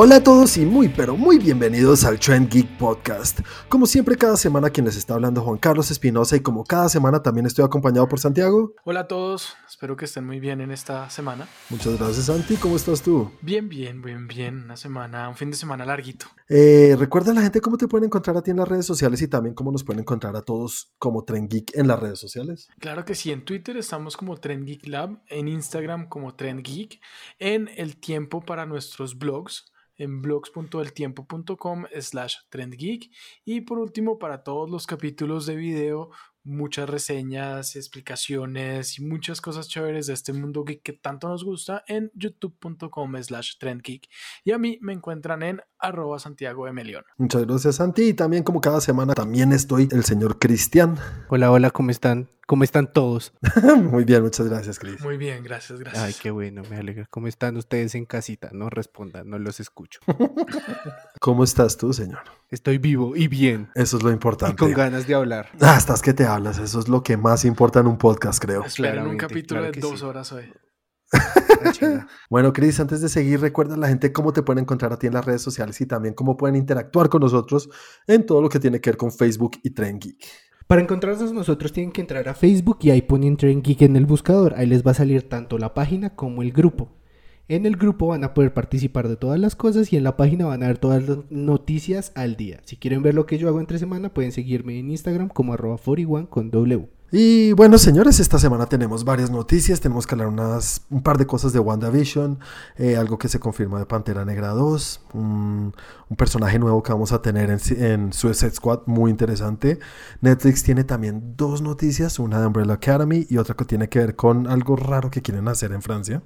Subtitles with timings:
[0.00, 3.40] Hola a todos y muy pero muy bienvenidos al Trend Geek Podcast.
[3.68, 7.20] Como siempre cada semana quien les está hablando Juan Carlos Espinosa y como cada semana
[7.20, 8.74] también estoy acompañado por Santiago.
[8.84, 11.48] Hola a todos, espero que estén muy bien en esta semana.
[11.68, 13.32] Muchas gracias Santi, ¿cómo estás tú?
[13.40, 16.26] Bien, bien, bien, bien, una semana, un fin de semana larguito.
[16.48, 19.20] Eh, recuerda a la gente cómo te pueden encontrar a ti en las redes sociales
[19.22, 22.68] y también cómo nos pueden encontrar a todos como Trend Geek en las redes sociales.
[22.78, 27.00] Claro que sí, en Twitter estamos como Trend Geek Lab, en Instagram como Trend Geek,
[27.40, 33.10] en el tiempo para nuestros blogs en blogs.eltiempo.com slash trendgeek
[33.44, 36.10] y por último para todos los capítulos de video
[36.48, 41.84] muchas reseñas, explicaciones y muchas cosas chéveres de este mundo geek que tanto nos gusta
[41.86, 44.08] en youtube.com slash trendgeek.
[44.44, 47.04] Y a mí me encuentran en arroba Santiago de Melión.
[47.16, 50.96] Muchas gracias Santi y también como cada semana también estoy el señor Cristian.
[51.28, 52.28] Hola, hola, ¿cómo están?
[52.48, 53.34] ¿Cómo están todos?
[53.82, 55.02] Muy bien, muchas gracias, Cris.
[55.02, 56.02] Muy bien, gracias, gracias.
[56.02, 57.06] Ay, qué bueno, me alegra.
[57.10, 58.48] ¿Cómo están ustedes en casita?
[58.52, 60.00] No respondan, no los escucho.
[61.20, 62.20] ¿Cómo estás tú, señor?
[62.48, 63.68] Estoy vivo y bien.
[63.74, 64.54] Eso es lo importante.
[64.54, 65.50] Y con ganas de hablar.
[65.60, 66.58] Ah, estás que te hablas.
[66.58, 68.64] Eso es lo que más importa en un podcast, creo.
[68.64, 70.06] Esperen un capítulo de dos sí.
[70.06, 70.50] horas hoy.
[72.30, 75.06] Bueno, Cris, antes de seguir, recuerda a la gente cómo te pueden encontrar a ti
[75.06, 77.70] en las redes sociales y también cómo pueden interactuar con nosotros
[78.06, 80.26] en todo lo que tiene que ver con Facebook y Trend Geek.
[80.66, 84.04] Para encontrarnos nosotros tienen que entrar a Facebook y ahí ponen Trend Geek en el
[84.04, 84.54] buscador.
[84.56, 86.94] Ahí les va a salir tanto la página como el grupo.
[87.48, 90.44] En el grupo van a poder participar de todas las cosas y en la página
[90.44, 92.60] van a ver todas las noticias al día.
[92.64, 95.78] Si quieren ver lo que yo hago entre semana, pueden seguirme en Instagram como arroba
[95.78, 96.97] 41 con W.
[97.10, 99.80] Y bueno, señores, esta semana tenemos varias noticias.
[99.80, 102.38] Tenemos que hablar unas, un par de cosas de WandaVision,
[102.76, 105.74] eh, algo que se confirma de Pantera Negra 2, un,
[106.18, 109.78] personaje nuevo que vamos a tener en, en, Suicide Squad, muy interesante.
[110.20, 114.14] Netflix tiene también dos noticias, una de Umbrella Academy y otra que tiene que ver
[114.14, 116.22] con algo raro que quieren hacer en Francia.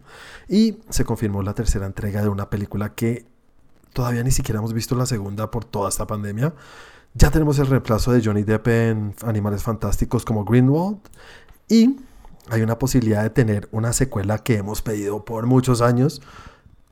[0.49, 3.27] Y se confirmó la tercera entrega de una película que
[3.93, 6.55] todavía ni siquiera hemos visto la segunda por toda esta pandemia.
[7.15, 10.99] Ya tenemos el reemplazo de Johnny Depp en Animales Fantásticos como Greenwald.
[11.69, 11.97] Y
[12.49, 16.23] hay una posibilidad de tener una secuela que hemos pedido por muchos años.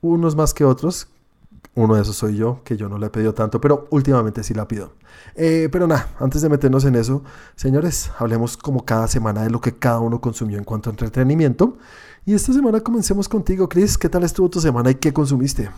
[0.01, 1.07] Unos más que otros.
[1.73, 4.53] Uno de esos soy yo, que yo no le he pedido tanto, pero últimamente sí
[4.53, 4.93] la pido.
[5.35, 7.23] Eh, pero nada, antes de meternos en eso,
[7.55, 11.77] señores, hablemos como cada semana de lo que cada uno consumió en cuanto a entretenimiento.
[12.25, 13.97] Y esta semana comencemos contigo, Chris.
[13.97, 15.69] ¿Qué tal estuvo tu semana y qué consumiste?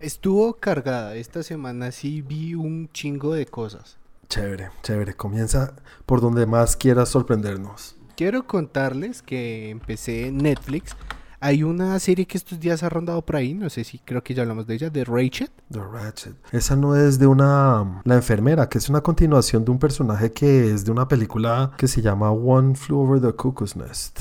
[0.00, 1.14] Estuvo cargada.
[1.16, 3.98] Esta semana sí vi un chingo de cosas.
[4.30, 5.12] Chévere, chévere.
[5.12, 5.74] Comienza
[6.06, 7.96] por donde más quieras sorprendernos.
[8.16, 10.96] Quiero contarles que empecé en Netflix.
[11.38, 14.32] Hay una serie que estos días ha rondado por ahí, no sé si creo que
[14.32, 15.50] ya hablamos de ella, de Rachel.
[15.70, 16.34] The Ratchet.
[16.52, 18.02] Esa no es de una...
[18.04, 21.88] La enfermera, que es una continuación de un personaje que es de una película que
[21.88, 24.20] se llama One Flew Over the Cuckoo's Nest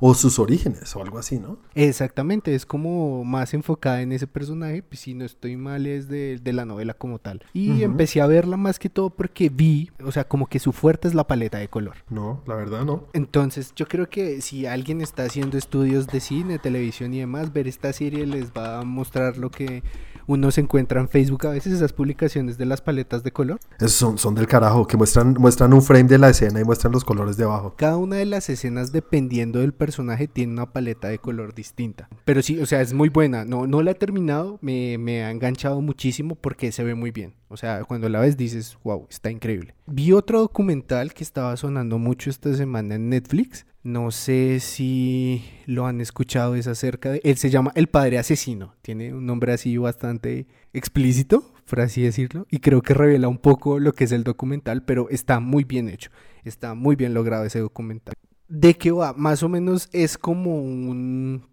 [0.00, 1.58] o sus orígenes o algo así, ¿no?
[1.74, 6.38] Exactamente, es como más enfocada en ese personaje, pues si no estoy mal es de,
[6.38, 7.44] de la novela como tal.
[7.52, 7.82] Y uh -huh.
[7.82, 11.14] empecé a verla más que todo porque vi, o sea, como que su fuerte es
[11.14, 11.96] la paleta de color.
[12.10, 13.04] No, la verdad no.
[13.12, 17.68] Entonces yo creo que si alguien está haciendo estudios de cine, televisión y demás, ver
[17.68, 19.82] esta serie les va a mostrar lo que
[20.26, 23.60] uno se encuentra en Facebook a veces esas publicaciones de las paletas de color.
[23.78, 26.92] Esos son, son del carajo, que muestran, muestran un frame de la escena y muestran
[26.92, 27.74] los colores de abajo.
[27.76, 32.08] Cada una de las escenas, dependiendo del personaje, tiene una paleta de color distinta.
[32.24, 33.44] Pero sí, o sea, es muy buena.
[33.44, 37.34] No, no la he terminado, me, me ha enganchado muchísimo porque se ve muy bien.
[37.48, 39.74] O sea, cuando la ves dices, wow, está increíble.
[39.86, 43.66] Vi otro documental que estaba sonando mucho esta semana en Netflix.
[43.86, 47.20] No sé si lo han escuchado, es acerca de...
[47.22, 48.74] Él se llama El Padre Asesino.
[48.82, 52.48] Tiene un nombre así bastante explícito, por así decirlo.
[52.50, 55.88] Y creo que revela un poco lo que es el documental, pero está muy bien
[55.88, 56.10] hecho.
[56.42, 58.16] Está muy bien logrado ese documental.
[58.48, 59.12] ¿De qué va?
[59.12, 61.46] Más o menos es como un...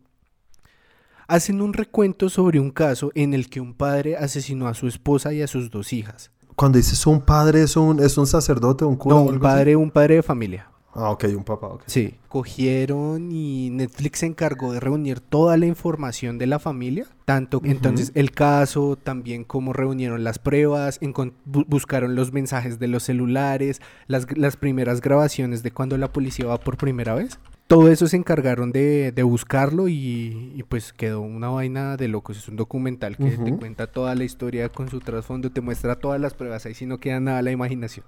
[1.28, 5.36] Hacen un recuento sobre un caso en el que un padre asesinó a su esposa
[5.36, 6.32] y a sus dos hijas.
[6.56, 9.18] Cuando dices un padre, ¿es un, es un sacerdote, un cura?
[9.18, 9.76] No, un padre, así?
[9.76, 10.72] un padre de familia.
[10.95, 11.84] Ah, ok, un papá, ok.
[11.87, 17.57] Sí, cogieron y Netflix se encargó de reunir toda la información de la familia, tanto
[17.57, 17.72] uh -huh.
[17.72, 20.99] entonces el caso, también cómo reunieron las pruebas,
[21.45, 26.45] bu buscaron los mensajes de los celulares, las, las, primeras grabaciones de cuando la policía
[26.45, 27.40] va por primera vez.
[27.67, 32.37] Todo eso se encargaron de, de buscarlo y, y, pues quedó una vaina de locos.
[32.37, 33.45] Es un documental que uh -huh.
[33.45, 36.85] te cuenta toda la historia con su trasfondo, te muestra todas las pruebas, ahí sí
[36.85, 38.05] no queda nada a la imaginación.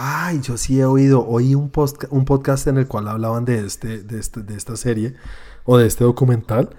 [0.00, 3.66] Ay, yo sí he oído, oí un, post, un podcast en el cual hablaban de,
[3.66, 5.16] este, de, este, de esta serie
[5.64, 6.70] o de este documental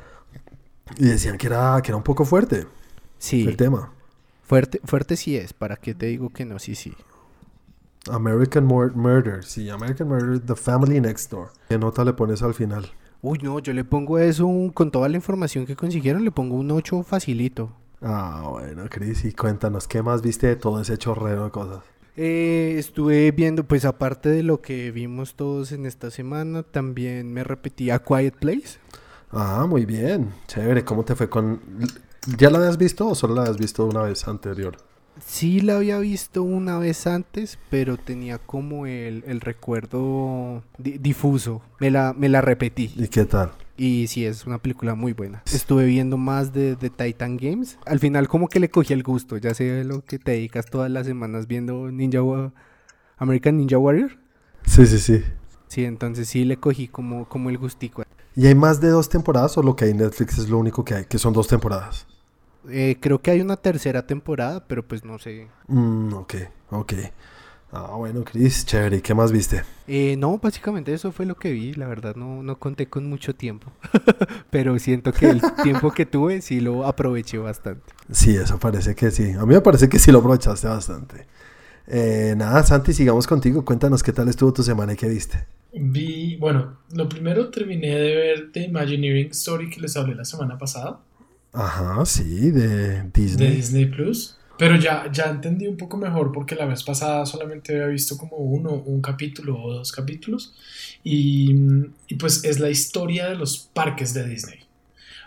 [0.97, 2.65] y decían que era, que era un poco fuerte
[3.17, 3.45] sí.
[3.45, 3.91] el tema.
[4.43, 6.59] Fuerte, fuerte sí es, ¿para qué te digo que no?
[6.59, 6.93] Sí, sí.
[8.09, 11.49] American Murder, sí, American Murder, The Family Next Door.
[11.67, 12.89] ¿Qué nota le pones al final?
[13.21, 16.71] Uy, no, yo le pongo eso, con toda la información que consiguieron, le pongo un
[16.71, 17.69] 8 facilito.
[18.01, 21.83] Ah, bueno, Cris, y cuéntanos, ¿qué más viste de todo ese chorrero de cosas?
[22.21, 27.45] Eh, estuve viendo, pues aparte de lo que vimos todos en esta semana, también me
[27.45, 28.77] repetí A Quiet Place.
[29.31, 31.61] Ah, muy bien, chévere, ¿cómo te fue con...
[32.37, 34.75] ¿Ya la habías visto o solo la habías visto una vez anterior?
[35.25, 41.61] Sí la había visto una vez antes, pero tenía como el, recuerdo difuso.
[41.79, 42.91] Me la, me la repetí.
[42.97, 43.51] ¿Y qué tal?
[43.79, 45.41] Y sí, es una película muy buena.
[45.45, 47.79] Estuve viendo más de, de, Titan Games.
[47.85, 49.37] Al final como que le cogí el gusto.
[49.37, 52.19] Ya sé lo que te dedicas todas las semanas viendo Ninja
[53.17, 54.17] American Ninja Warrior.
[54.65, 55.23] Sí, sí, sí.
[55.69, 58.03] Sí, entonces sí le cogí como, como el gustico.
[58.35, 60.83] ¿Y hay más de dos temporadas o lo que hay en Netflix es lo único
[60.83, 61.05] que hay?
[61.05, 62.05] Que son dos temporadas.
[62.69, 65.47] Eh, creo que hay una tercera temporada, pero pues no sé.
[65.67, 66.33] Mm, ok,
[66.71, 66.93] ok.
[67.71, 69.01] Ah, bueno, Chris, chévere.
[69.01, 69.63] ¿Qué más viste?
[69.87, 71.73] Eh, no, básicamente eso fue lo que vi.
[71.73, 73.71] La verdad, no, no conté con mucho tiempo.
[74.49, 77.93] pero siento que el tiempo que tuve sí lo aproveché bastante.
[78.11, 79.31] Sí, eso parece que sí.
[79.33, 81.27] A mí me parece que sí lo aprovechaste bastante.
[81.85, 83.63] Eh, nada, Santi, sigamos contigo.
[83.63, 85.45] Cuéntanos qué tal estuvo tu semana y qué viste.
[85.71, 90.57] Vi, bueno, lo primero terminé de ver The Imagineering Story que les hablé la semana
[90.57, 91.01] pasada.
[91.53, 93.47] Ajá, sí, de Disney.
[93.47, 94.38] De Disney Plus.
[94.59, 98.35] Pero ya, ya entendí un poco mejor porque la vez pasada solamente había visto como
[98.35, 100.53] uno, un capítulo o dos capítulos.
[101.01, 101.55] Y,
[102.09, 104.59] y pues es la historia de los parques de Disney.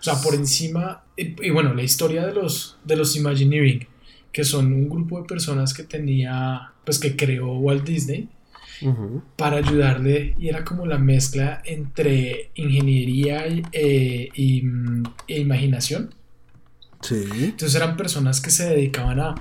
[0.01, 3.87] O sea, por encima, y, bueno, la historia de los, de los Imagineering,
[4.33, 8.29] que son un grupo de personas que tenía, pues que creó Walt Disney
[9.37, 14.29] para ayudarle y era como la mezcla entre ingeniería y, eh,
[15.27, 16.13] e imaginación.
[17.11, 19.35] Entonces eran personas que se dedicaban a,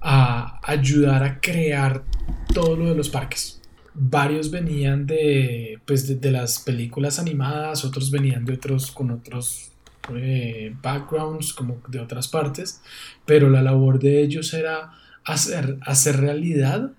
[0.00, 2.04] a ayudar a crear
[2.52, 3.60] todo lo de los parques.
[3.94, 9.70] Varios venían de, pues de, las películas animadas, otros venían de otros con otros
[10.14, 12.82] eh, backgrounds, como de otras partes,
[13.24, 14.92] pero la labor de ellos era
[15.24, 16.90] hacer, hacer realidad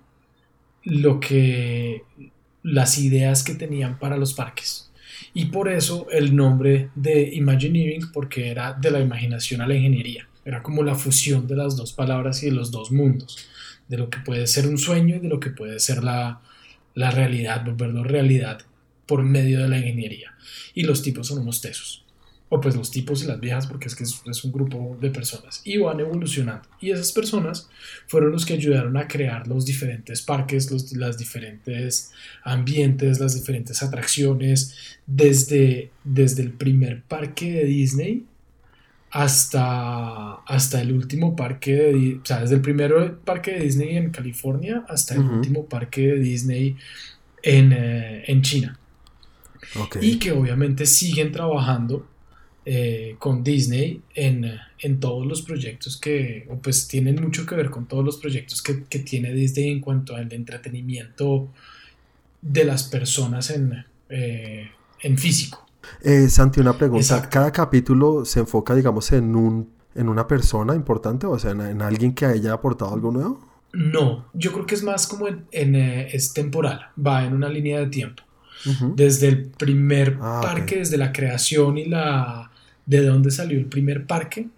[0.82, 2.02] lo que
[2.62, 4.85] las ideas que tenían para los parques.
[5.36, 10.26] Y por eso el nombre de Imagineering, porque era de la imaginación a la ingeniería.
[10.46, 13.46] Era como la fusión de las dos palabras y de los dos mundos.
[13.86, 16.40] De lo que puede ser un sueño y de lo que puede ser la,
[16.94, 18.62] la realidad, volverlo realidad
[19.04, 20.32] por medio de la ingeniería.
[20.72, 22.05] Y los tipos son unos tesos
[22.56, 25.60] o pues los tipos y las viejas, porque es que es, un grupo de personas,
[25.64, 26.68] y van evolucionando.
[26.80, 27.68] Y esas personas
[28.06, 32.12] fueron los que ayudaron a crear los diferentes parques, los las diferentes
[32.44, 34.74] ambientes, las diferentes atracciones,
[35.06, 38.24] desde, desde el primer parque de Disney
[39.10, 44.10] hasta, hasta el último parque de, o sea, desde el primer parque de Disney en
[44.10, 46.76] California hasta el último parque de Disney
[47.42, 48.78] en, eh, en China.
[50.00, 52.06] Y que obviamente siguen trabajando
[52.68, 57.70] eh, con Disney en, en, todos los proyectos que, o pues tienen mucho que ver
[57.70, 61.48] con todos los proyectos que, que tiene Disney en cuanto al entretenimiento
[62.42, 64.68] de las personas en, eh,
[65.00, 65.64] en físico.
[66.02, 67.28] Eh, Santi, una pregunta.
[67.30, 71.28] ¿Cada capítulo se enfoca, digamos, en, un, en una persona importante?
[71.28, 73.48] O sea, en, alguien que haya aportado algo nuevo?
[73.74, 77.86] No, yo creo que es más como en, es temporal, va en una línea de
[77.86, 78.24] tiempo.
[78.96, 82.50] Desde el primer ah, parque, desde la creación y la,
[82.86, 84.48] de dónde salió el primer parque,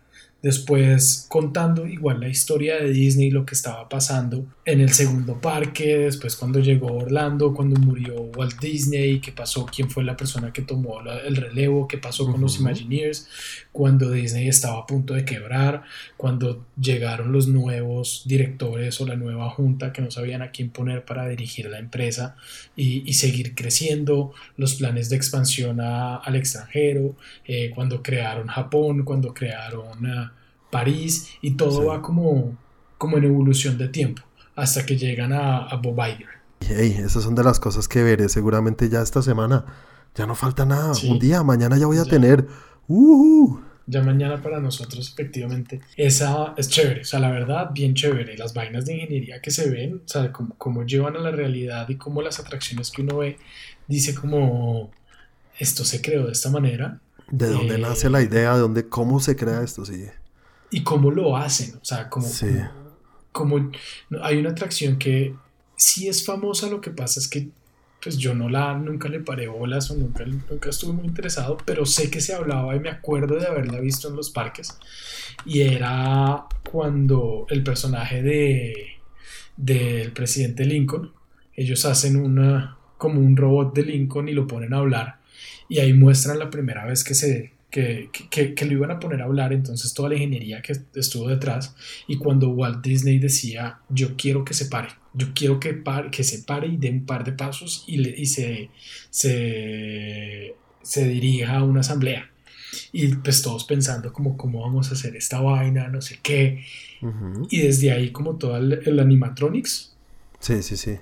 [0.42, 5.98] después contando igual la historia de Disney, lo que estaba pasando en el segundo parque,
[5.98, 10.62] después cuando llegó Orlando, cuando murió Walt Disney, qué pasó, quién fue la persona que
[10.62, 13.28] tomó el relevo, qué pasó con los Imagineers,
[13.78, 15.84] cuando Disney estaba a punto de quebrar,
[16.16, 21.04] cuando llegaron los nuevos directores o la nueva junta que no sabían a quién poner
[21.04, 22.34] para dirigir la empresa
[22.74, 30.04] y, seguir creciendo, los planes de expansión al extranjero, eh, cuando crearon Japón, cuando crearon...
[30.04, 30.38] Uh,
[30.70, 32.54] París y todo va como,
[32.98, 34.20] como en evolución de tiempo
[34.54, 36.28] hasta que llegan a, a Bob Iger.
[36.60, 39.64] Hey, esas son de las cosas que veré seguramente ya esta semana.
[40.14, 40.92] Ya no falta nada.
[41.08, 42.46] Un día, mañana ya voy a tener.
[42.86, 45.80] Uh Ya mañana para nosotros, efectivamente.
[45.96, 47.00] Esa es chévere.
[47.00, 48.36] O sea, la verdad, bien chévere.
[48.36, 51.96] Las vainas de ingeniería que se ven, o sea, cómo, llevan a la realidad y
[51.96, 53.38] cómo las atracciones que uno ve,
[53.86, 54.90] dice como
[55.58, 57.00] esto se creó de esta manera.
[57.30, 58.54] ¿De dónde eh, nace la idea?
[58.54, 59.84] ¿De dónde, cómo se crea esto?
[59.84, 60.04] Sí
[60.70, 61.76] y cómo lo hacen.
[61.80, 62.28] O sea, como,
[63.32, 63.70] como,
[64.22, 65.34] hay una atracción que
[65.76, 67.48] sí es famosa, lo que pasa es que
[68.02, 71.84] pues yo no la, nunca le paré bolas o nunca, nunca estuve muy interesado, pero
[71.86, 74.78] sé que se hablaba y me acuerdo de haberla visto en los parques.
[75.44, 78.98] Y era cuando el personaje de,
[79.56, 81.12] del presidente Lincoln.
[81.54, 85.18] Ellos hacen una como un robot de Lincoln y lo ponen a hablar
[85.68, 89.24] y ahí muestran la primera vez que se que, que, lo iban a poner a
[89.24, 91.74] hablar, entonces toda la ingeniería que estuvo detrás
[92.06, 96.24] y cuando Walt Disney decía yo quiero que se pare, yo quiero que, pare, que
[96.24, 98.70] se pare y dé un par de pasos y, le, y se,
[99.10, 102.30] se, se dirija a una asamblea
[102.92, 106.64] y pues todos pensando como cómo vamos a hacer esta vaina, no sé qué.
[107.50, 109.94] Y desde ahí como todo el, animatronics.
[110.40, 110.98] Sí, sí, sí.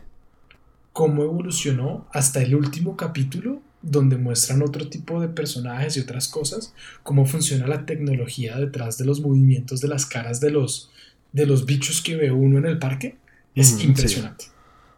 [0.93, 6.75] Cómo evolucionó hasta el último capítulo donde muestran otro tipo de personajes y otras cosas,
[7.03, 10.91] cómo funciona la tecnología detrás de los movimientos de las caras de los,
[11.33, 13.17] de los bichos que ve uno en el parque,
[13.55, 14.47] es impresionante.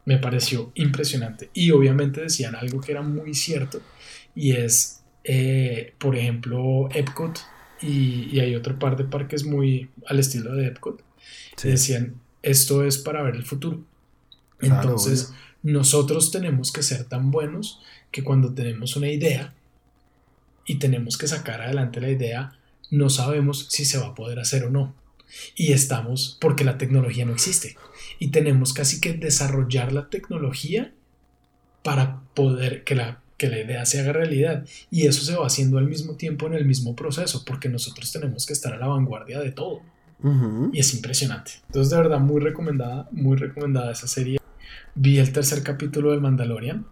[0.05, 1.51] Me pareció impresionante.
[1.53, 3.81] Y obviamente decían algo que era muy cierto,
[4.35, 4.99] y es
[5.31, 7.39] eh, por ejemplo, Epcot
[7.83, 11.05] y, hay otro par de parques muy al estilo de Epcot.
[11.63, 13.85] Decían, esto es para ver el futuro.
[14.61, 19.55] Entonces, nosotros tenemos que ser tan buenos que cuando tenemos una idea
[20.67, 22.53] y tenemos que sacar adelante la idea,
[22.91, 24.95] no sabemos si se va a poder hacer o no.
[25.55, 27.77] Y estamos porque la tecnología no existe.
[28.19, 30.93] Y tenemos casi que desarrollar la tecnología
[31.83, 34.67] para poder que la que la idea se haga realidad.
[34.91, 38.45] Y eso se va haciendo al mismo tiempo en el mismo proceso, porque nosotros tenemos
[38.45, 39.81] que estar a la vanguardia de todo.
[40.73, 41.53] Y es impresionante.
[41.69, 44.41] Entonces, de verdad, muy recomendada, muy recomendada esa serie.
[44.97, 46.85] Vi el tercer capítulo del Mandalorian.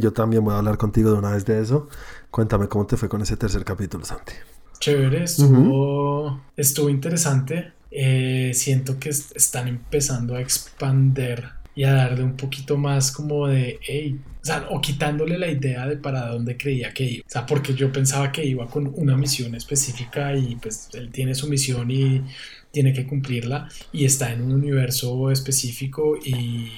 [0.00, 1.88] Yo también voy a hablar contigo de una vez de eso.
[2.30, 4.32] Cuéntame cómo te fue con ese tercer capítulo, Santi.
[4.78, 7.72] Chévere, estuvo, estuvo interesante.
[7.90, 13.78] Eh, siento que están empezando a expander y a darle un poquito más como de,
[13.82, 17.24] hey, o sea, o quitándole la idea de para dónde creía que iba.
[17.26, 21.34] O sea, porque yo pensaba que iba con una misión específica y pues él tiene
[21.34, 22.22] su misión y
[22.70, 26.72] tiene que cumplirla y está en un universo específico y,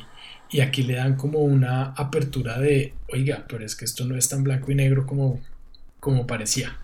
[0.51, 4.29] y aquí le dan como una apertura de, oiga, pero es que esto no es
[4.29, 5.41] tan blanco y negro como,
[6.01, 6.77] como parecía.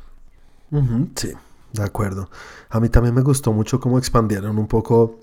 [1.14, 1.32] sí,
[1.72, 2.30] de acuerdo.
[2.70, 5.18] A mí también me gustó mucho cómo expandieron un poco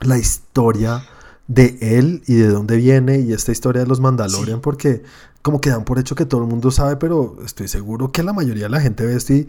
[0.00, 1.02] la historia
[1.46, 5.02] de él y de dónde viene y esta historia de los Mandalorian, porque
[5.42, 8.32] como que dan por hecho que todo el mundo sabe, pero estoy seguro que la
[8.32, 9.46] mayoría de la gente ve esto y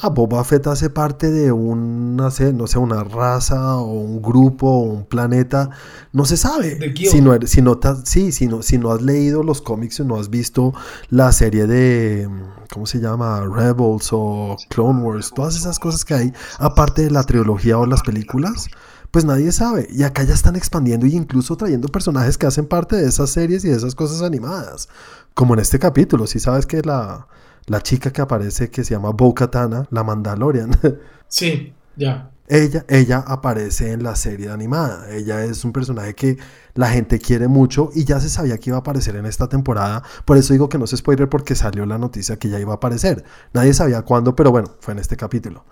[0.00, 4.80] ah, Boba Fett hace parte de una, no sé, una raza o un grupo o
[4.80, 5.70] un planeta,
[6.12, 6.94] no se sabe.
[6.96, 10.18] Si no, si no, sí, si no, si no has leído los cómics o no
[10.18, 10.72] has visto
[11.08, 12.28] la serie de,
[12.72, 13.40] ¿cómo se llama?
[13.40, 18.02] Rebels o Clone Wars, todas esas cosas que hay, aparte de la trilogía o las
[18.02, 18.68] películas
[19.10, 19.88] pues nadie sabe.
[19.90, 23.64] Y acá ya están expandiendo e incluso trayendo personajes que hacen parte de esas series
[23.64, 24.88] y de esas cosas animadas.
[25.34, 27.26] Como en este capítulo, si sabes que la,
[27.66, 30.70] la chica que aparece que se llama Bo Katana, la Mandalorian.
[31.32, 32.32] Sí, ya.
[32.48, 35.08] Ella, ella aparece en la serie animada.
[35.14, 36.38] Ella es un personaje que
[36.74, 40.02] la gente quiere mucho y ya se sabía que iba a aparecer en esta temporada.
[40.24, 42.76] Por eso digo que no se spoiler porque salió la noticia que ya iba a
[42.76, 43.22] aparecer.
[43.52, 45.64] Nadie sabía cuándo, pero bueno, fue en este capítulo.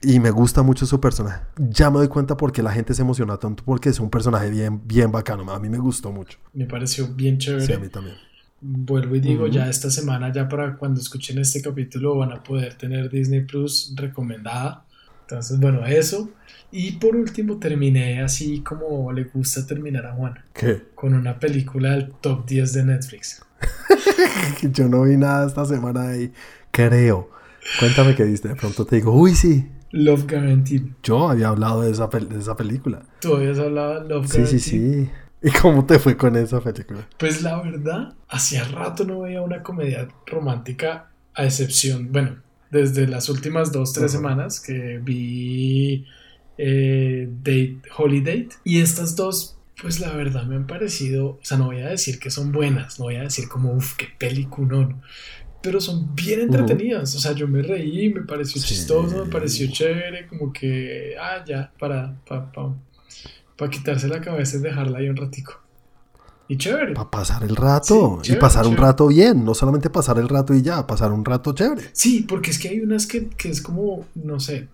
[0.00, 1.42] Y me gusta mucho su personaje.
[1.58, 4.80] Ya me doy cuenta porque la gente se emociona tanto porque es un personaje bien,
[4.86, 5.52] bien bacano.
[5.52, 6.38] A mí me gustó mucho.
[6.54, 7.66] Me pareció bien chévere.
[7.66, 8.16] Sí, a mí también.
[8.60, 12.74] Vuelvo y digo, ya esta semana, ya para cuando escuchen este capítulo, van a poder
[12.74, 14.84] tener Disney Plus recomendada.
[15.22, 16.30] Entonces, bueno, eso.
[16.72, 20.34] Y por último, terminé así como le gusta terminar a Juan.
[20.52, 20.82] ¿Qué?
[20.94, 23.42] Con una película del top 10 de Netflix.
[24.72, 26.32] Yo no vi nada esta semana ahí.
[26.70, 27.30] Creo.
[27.78, 28.48] Cuéntame qué viste.
[28.48, 29.68] De pronto te digo, uy, sí.
[29.92, 30.82] Love Guaranteed.
[31.02, 33.02] Yo había hablado de esa, de esa película.
[33.20, 35.10] Tú habías hablado de Love sí, Sí, sí, sí.
[35.42, 37.08] ¿Y cómo te fue con esa película?
[37.18, 43.28] Pues la verdad, hacía rato no veía una comedia romántica, a excepción, bueno, desde las
[43.28, 46.04] últimas dos, tres semanas que vi
[46.58, 48.48] eh, Date, Holiday.
[48.64, 52.18] Y estas dos, pues la verdad me han parecido, o sea, no voy a decir
[52.18, 54.96] que son buenas, no voy a decir como, uff, qué película,
[55.62, 57.14] pero son bien entretenidas.
[57.14, 61.72] O sea, yo me reí, me pareció chistoso, me pareció chévere, como que, ah, ya,
[61.78, 62.74] para, para, para,
[63.66, 65.60] quitarse la cabeza y dejarla ahí un ratico.
[66.48, 66.94] Y chévere.
[66.94, 68.20] Para pasar el rato.
[68.24, 69.44] y pasar un rato bien.
[69.44, 71.82] No solamente pasar el rato y ya, pasar un rato chévere.
[71.92, 74.68] Sí, porque es que hay unas que, que es como, no sé,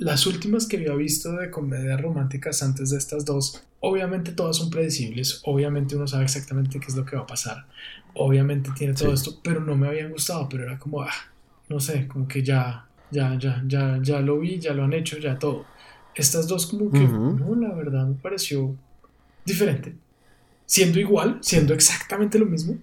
[0.00, 4.70] las últimas que había visto de comedias románticas antes de estas dos, obviamente todas son
[4.70, 7.66] predecibles, obviamente uno sabe exactamente qué es lo que va a pasar,
[8.14, 11.12] obviamente tiene todo esto, pero no me habían gustado, pero era como, ah,
[11.68, 15.18] no sé, como que ya, ya, ya, ya, ya lo vi, ya lo han hecho,
[15.18, 15.66] ya todo.
[16.14, 18.74] Estas dos como que, no, la verdad me pareció
[19.44, 19.94] diferente.
[20.66, 22.78] Siendo igual, siendo exactamente lo mismo,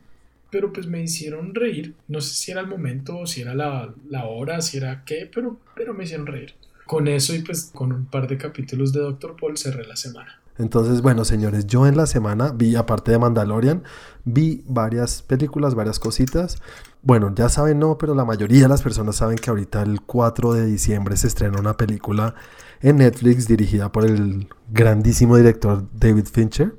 [0.50, 1.96] pero pues me hicieron reír.
[2.08, 5.60] No sé si era el momento, si era la, la hora, si era qué, pero,
[5.76, 6.54] pero me hicieron reír
[6.88, 10.42] con eso y pues con un par de capítulos de Doctor Paul cerré la semana.
[10.58, 13.84] Entonces, bueno, señores, yo en la semana vi, aparte de Mandalorian,
[14.26, 16.60] vi varias películas, varias cositas.
[17.04, 20.54] Bueno, ya saben, no, pero la mayoría de las personas saben que ahorita el 4
[20.54, 22.34] de diciembre se estrena una película
[22.82, 26.76] en Netflix dirigida por el grandísimo director David Fincher,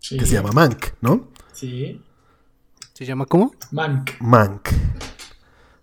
[0.00, 1.28] que se llama Mank, ¿no?
[1.52, 2.02] Sí.
[2.92, 3.52] ¿Se llama cómo?
[3.70, 4.10] Mank.
[4.20, 4.68] Mank.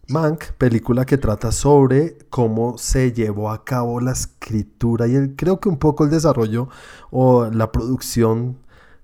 [0.10, 5.60] Mank, película que trata sobre cómo se llevó a cabo la escritura y el, creo
[5.60, 6.70] que un poco el desarrollo
[7.12, 8.58] o la producción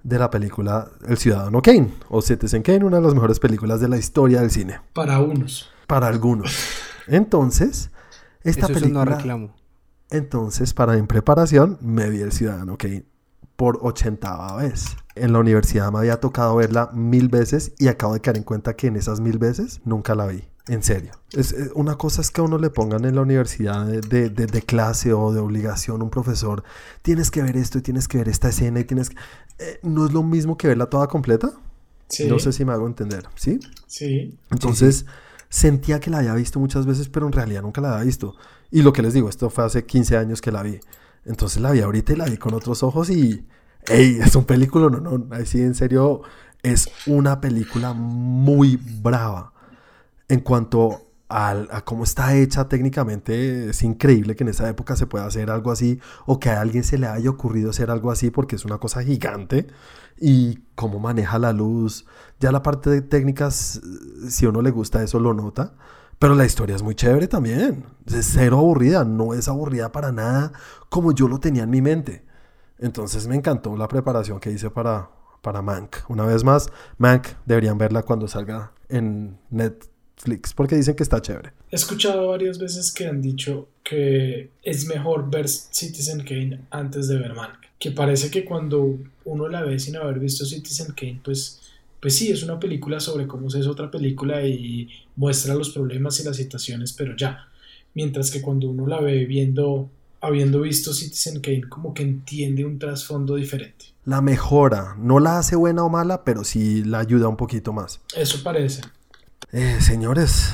[0.03, 3.89] de la película El Ciudadano Kane o Citizen Kane, una de las mejores películas de
[3.89, 4.79] la historia del cine.
[4.93, 5.69] Para unos.
[5.87, 6.55] Para algunos.
[7.07, 7.89] Entonces,
[8.43, 9.05] esta Eso película...
[9.05, 9.55] no reclamo.
[10.09, 13.05] Entonces, para en preparación, me vi El Ciudadano Kane
[13.55, 14.95] por ochentava vez.
[15.15, 18.75] En la universidad me había tocado verla mil veces y acabo de caer en cuenta
[18.75, 20.43] que en esas mil veces nunca la vi.
[20.67, 21.11] En serio.
[21.33, 24.29] Es, es- una cosa es que a uno le pongan en la universidad de, de-
[24.29, 26.63] de- de clase o de obligación un profesor.
[27.01, 29.17] Tienes que ver esto y tienes que ver esta escena y tienes que...
[29.59, 31.51] eh, no es lo mismo que verla toda completa.
[32.07, 32.27] Sí.
[32.27, 33.59] No sé si me hago entender, ¿sí?
[33.87, 34.37] Sí.
[34.51, 35.05] Entonces
[35.49, 38.35] sentía que la había visto muchas veces, pero en realidad nunca la había visto.
[38.73, 40.79] Y lo que les digo, esto fue hace 15 años que la vi.
[41.25, 43.45] Entonces la vi ahorita y la vi con otros ojos y...
[43.87, 44.19] ¡Ey!
[44.21, 46.21] Es un película, no, no, ahí sí, en serio,
[46.63, 49.53] es una película muy brava.
[50.29, 55.07] En cuanto al- a cómo está hecha técnicamente, es increíble que en esa época se
[55.07, 58.31] pueda hacer algo así o que a alguien se le haya ocurrido hacer algo así
[58.31, 59.67] porque es una cosa gigante
[60.19, 62.05] y cómo maneja la luz.
[62.39, 65.75] Ya la parte de técnicas, eh, si uno le gusta eso, lo nota.
[66.19, 67.85] Pero la historia es muy chévere también.
[68.05, 70.53] Es cero aburrida, no es aburrida para nada
[70.93, 72.23] como yo lo tenía en mi mente.
[72.77, 75.09] Entonces me encantó la preparación que hice para,
[75.41, 76.07] para Mank.
[76.07, 81.53] Una vez más, Mank deberían verla cuando salga en Netflix porque dicen que está chévere.
[81.71, 87.17] He escuchado varias veces que han dicho que es mejor ver Citizen Kane antes de
[87.17, 87.57] ver Mank.
[87.79, 91.61] Que parece que cuando uno la ve sin haber visto Citizen Kane, pues,
[91.99, 96.19] pues sí, es una película sobre cómo se es otra película y muestra los problemas
[96.19, 97.47] y las situaciones, pero ya.
[97.93, 99.89] Mientras que cuando uno la ve viendo,
[100.21, 103.85] habiendo visto Citizen Kane, como que entiende un trasfondo diferente.
[104.05, 108.01] La mejora, no la hace buena o mala, pero sí la ayuda un poquito más.
[108.15, 108.81] Eso parece.
[109.51, 110.49] Eh, señores,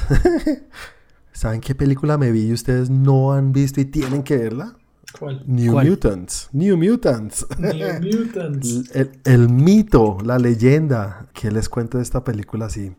[1.31, 4.75] ¿saben qué película me vi y ustedes no han visto y tienen que verla?
[5.17, 5.43] ¿Cuál?
[5.47, 5.89] New ¿Cuál?
[5.89, 6.49] Mutants.
[6.51, 7.47] New Mutants.
[7.57, 8.91] New Mutants.
[8.93, 12.91] El, el mito, la leyenda que les cuento de esta película así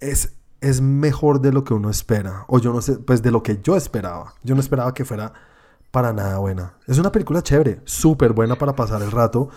[0.00, 2.44] es, es mejor de lo que uno espera.
[2.48, 4.34] O yo no sé, pues de lo que yo esperaba.
[4.42, 5.32] Yo no esperaba que fuera
[5.90, 6.74] para nada buena.
[6.86, 9.48] Es una película chévere, súper buena para pasar el rato.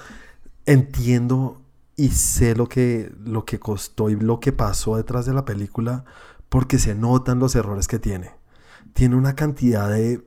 [0.66, 1.62] Entiendo
[1.96, 6.06] y sé lo que, lo que costó y lo que pasó detrás de la película
[6.50, 8.32] porque se notan los errores que tiene.
[8.94, 10.26] Tiene una cantidad de,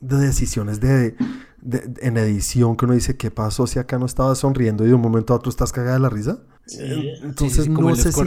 [0.00, 1.16] de decisiones de,
[1.60, 4.94] de- en edición que uno dice, ¿qué pasó si acá no estabas sonriendo y de
[4.94, 6.38] un momento a otro estás cagada de la risa?
[6.66, 6.78] Sí.
[6.78, 8.18] Sí, Entonces sí, no sé si...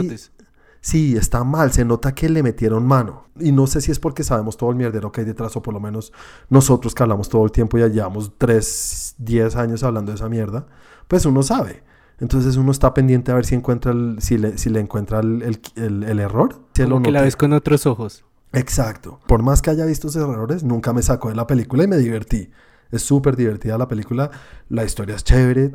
[0.82, 3.24] Sí, está mal, se nota que le metieron mano.
[3.38, 5.74] Y no sé si es porque sabemos todo el mierdero que hay detrás, o por
[5.74, 6.12] lo menos
[6.48, 10.66] nosotros que hablamos todo el tiempo y llevamos 3, 10 años hablando de esa mierda,
[11.06, 11.82] pues uno sabe.
[12.18, 15.42] Entonces uno está pendiente a ver si encuentra el, si le, si le encuentra el,
[15.42, 16.60] el- el- el error.
[16.74, 18.24] Si Como lo que la ves con otros ojos.
[18.52, 19.20] Exacto.
[19.26, 21.96] Por más que haya visto esos errores, nunca me sacó de la película y me
[21.98, 22.50] divertí.
[22.90, 24.30] Es súper divertida la película.
[24.68, 25.72] La historia es chévere.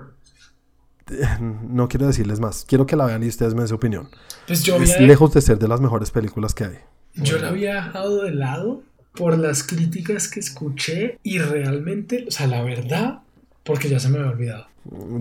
[1.40, 2.66] No quiero decirles más.
[2.68, 4.10] Quiero que la vean y ustedes me den su opinión.
[4.48, 6.78] Pues yo Es había, lejos de ser de las mejores películas que hay.
[7.16, 8.82] yo la había dejado de lado
[9.14, 13.20] por las críticas que escuché y realmente, o sea, la verdad,
[13.64, 14.66] porque ya se me había olvidado.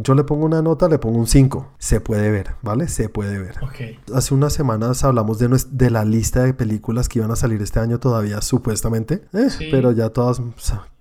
[0.03, 1.73] Yo le pongo una nota, le pongo un 5.
[1.79, 2.89] Se puede ver, ¿vale?
[2.89, 3.55] Se puede ver.
[3.63, 3.99] Ok.
[4.15, 7.63] Hace unas semanas hablamos de, nues- de la lista de películas que iban a salir
[7.63, 9.23] este año todavía, supuestamente.
[9.33, 9.69] Eh, Sí.
[9.71, 10.43] Pero ya todas,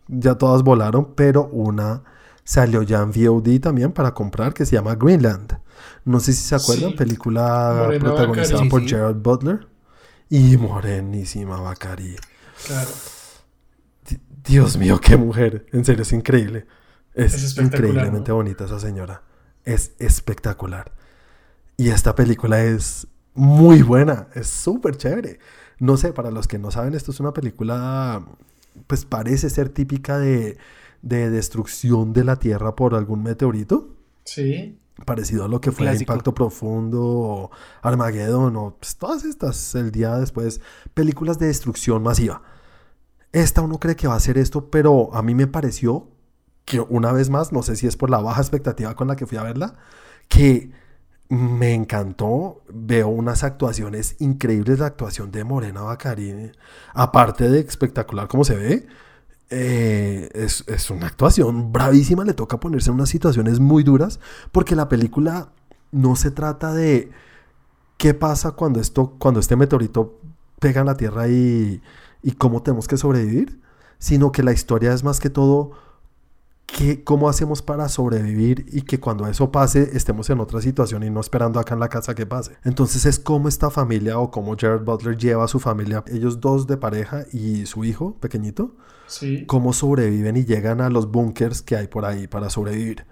[0.07, 2.03] ya todas volaron, pero una
[2.43, 5.59] salió ya en VOD también para comprar que se llama Greenland.
[6.05, 6.97] No sé si se acuerdan, Sí.
[6.97, 8.95] película Morena protagonizada por Sí, sí.
[8.95, 9.67] Gerard Butler
[10.29, 12.15] y morenísima Bacari.
[12.67, 12.89] Claro.
[14.45, 15.65] Dios mío, qué mujer.
[15.71, 16.65] En serio, es increíble.
[17.13, 18.35] Es, Es increíblemente ¿no?
[18.35, 19.21] bonita esa señora.
[19.63, 20.91] Es espectacular.
[21.77, 24.27] Y esta película es muy buena.
[24.35, 25.39] Es súper chévere.
[25.79, 28.25] No sé, para los que no saben, esto es una película,
[28.87, 30.57] pues parece ser típica de,
[31.03, 33.95] de destrucción de la Tierra por algún meteorito.
[34.23, 34.79] Sí.
[35.05, 36.13] Parecido a lo que fue Clásico.
[36.13, 40.61] Impacto Profundo o Armageddon o pues, todas estas, el día después,
[40.93, 42.41] películas de destrucción masiva.
[43.33, 46.09] Esta uno cree que va a ser esto, pero a mí me pareció
[46.65, 49.25] que una vez más, no sé si es por la baja expectativa con la que
[49.25, 49.73] fui a verla,
[50.29, 50.71] que
[51.27, 52.63] me encantó.
[52.69, 56.51] Veo unas actuaciones increíbles, la actuación de Morena Bacari,
[56.93, 58.87] aparte de espectacular como se ve,
[59.49, 64.19] eh, es, es, una actuación bravísima, le toca ponerse en unas situaciones muy duras,
[64.51, 65.49] porque la película
[65.91, 67.11] no se trata de
[67.97, 70.19] qué pasa cuando, esto, cuando este meteorito
[70.59, 71.81] pega en la Tierra y,
[72.21, 73.61] y cómo tenemos que sobrevivir,
[73.99, 75.71] sino que la historia es más que todo
[76.65, 81.09] que, cómo hacemos para sobrevivir y que cuando eso pase estemos en otra situación y
[81.09, 82.57] no esperando acá en la casa que pase.
[82.63, 86.65] Entonces es como esta familia o como Jared Butler lleva a su familia, ellos dos
[86.65, 89.45] de pareja y su hijo pequeñito, Sí.
[89.45, 93.05] cómo sobreviven y llegan a los búnkers que hay por ahí para sobrevivir.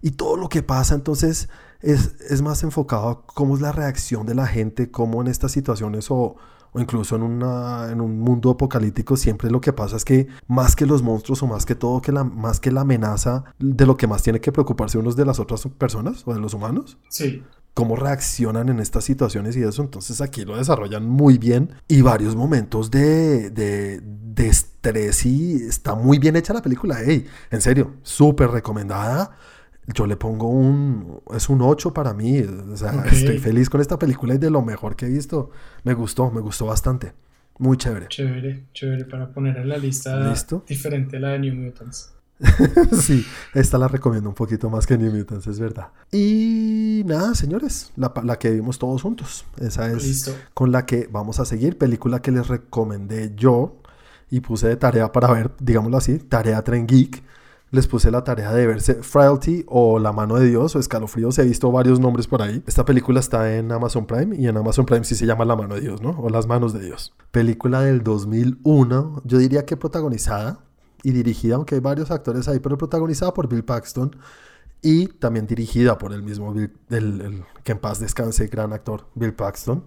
[0.00, 1.48] Y todo lo que pasa entonces
[1.80, 5.50] es, es más enfocado a cómo es la reacción de la gente, cómo en estas
[5.50, 6.36] situaciones o,
[6.72, 10.76] o incluso en, una, en un mundo apocalíptico siempre lo que pasa es que más
[10.76, 13.96] que los monstruos o más que todo, que la, más que la amenaza de lo
[13.96, 16.98] que más tiene que preocuparse uno es de las otras personas o de los humanos
[17.08, 17.42] Sí.
[17.74, 19.82] cómo reaccionan en estas situaciones y eso.
[19.82, 25.94] Entonces aquí lo desarrollan muy bien y varios momentos de, de, de estrés y está
[25.94, 27.00] muy bien hecha la película.
[27.02, 29.30] Ey, en serio, súper recomendada.
[29.94, 31.20] Yo le pongo un...
[31.34, 32.40] Es un 8 para mí.
[32.40, 35.50] O sea, estoy feliz con esta película y de lo mejor que he visto.
[35.84, 37.12] Me gustó, me gustó bastante.
[37.58, 38.06] Muy chévere.
[38.08, 40.64] Chévere, chévere para poner en la lista ¿Listo?
[40.68, 42.12] diferente a la de New Mutants.
[43.00, 45.88] sí, esta la recomiendo un poquito más que New Mutants, es verdad.
[46.12, 49.44] Y nada, señores, la, la que vimos todos juntos.
[49.60, 50.36] Esa es Listo.
[50.54, 51.76] con la que vamos a seguir.
[51.76, 53.80] Película que les recomendé yo
[54.30, 57.24] y puse de tarea para ver, digámoslo así, tarea Tren Geek.
[57.70, 61.38] Les puse la tarea de verse Frailty o La Mano de Dios o Escalofríos.
[61.38, 62.62] He visto varios nombres por ahí.
[62.66, 65.74] Esta película está en Amazon Prime y en Amazon Prime sí se llama La Mano
[65.74, 66.10] de Dios, ¿no?
[66.18, 67.14] O Las Manos de Dios.
[67.30, 69.22] Película del 2001.
[69.24, 70.60] Yo diría que protagonizada
[71.02, 74.16] y dirigida, aunque hay varios actores ahí, pero protagonizada por Bill Paxton
[74.80, 79.06] y también dirigida por el mismo Bill, el, el- que en paz descanse, gran actor
[79.14, 79.84] Bill Paxton.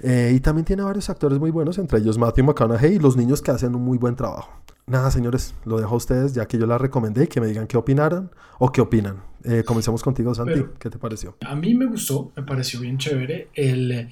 [0.00, 3.40] Eh, y también tiene varios actores muy buenos, entre ellos Matthew McConaughey y los niños
[3.40, 4.50] que hacen un muy buen trabajo.
[4.86, 7.76] Nada, señores, lo dejo a ustedes, ya que yo la recomendé, que me digan qué
[7.76, 9.22] opinaron o qué opinan.
[9.44, 10.52] Eh, comencemos contigo, Santi.
[10.54, 11.36] Pero- ¿Qué te pareció?
[11.46, 13.48] A mí me gustó, me pareció bien chévere.
[13.54, 14.08] El,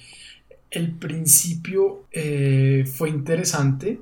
[0.70, 4.00] el principio eh, fue interesante,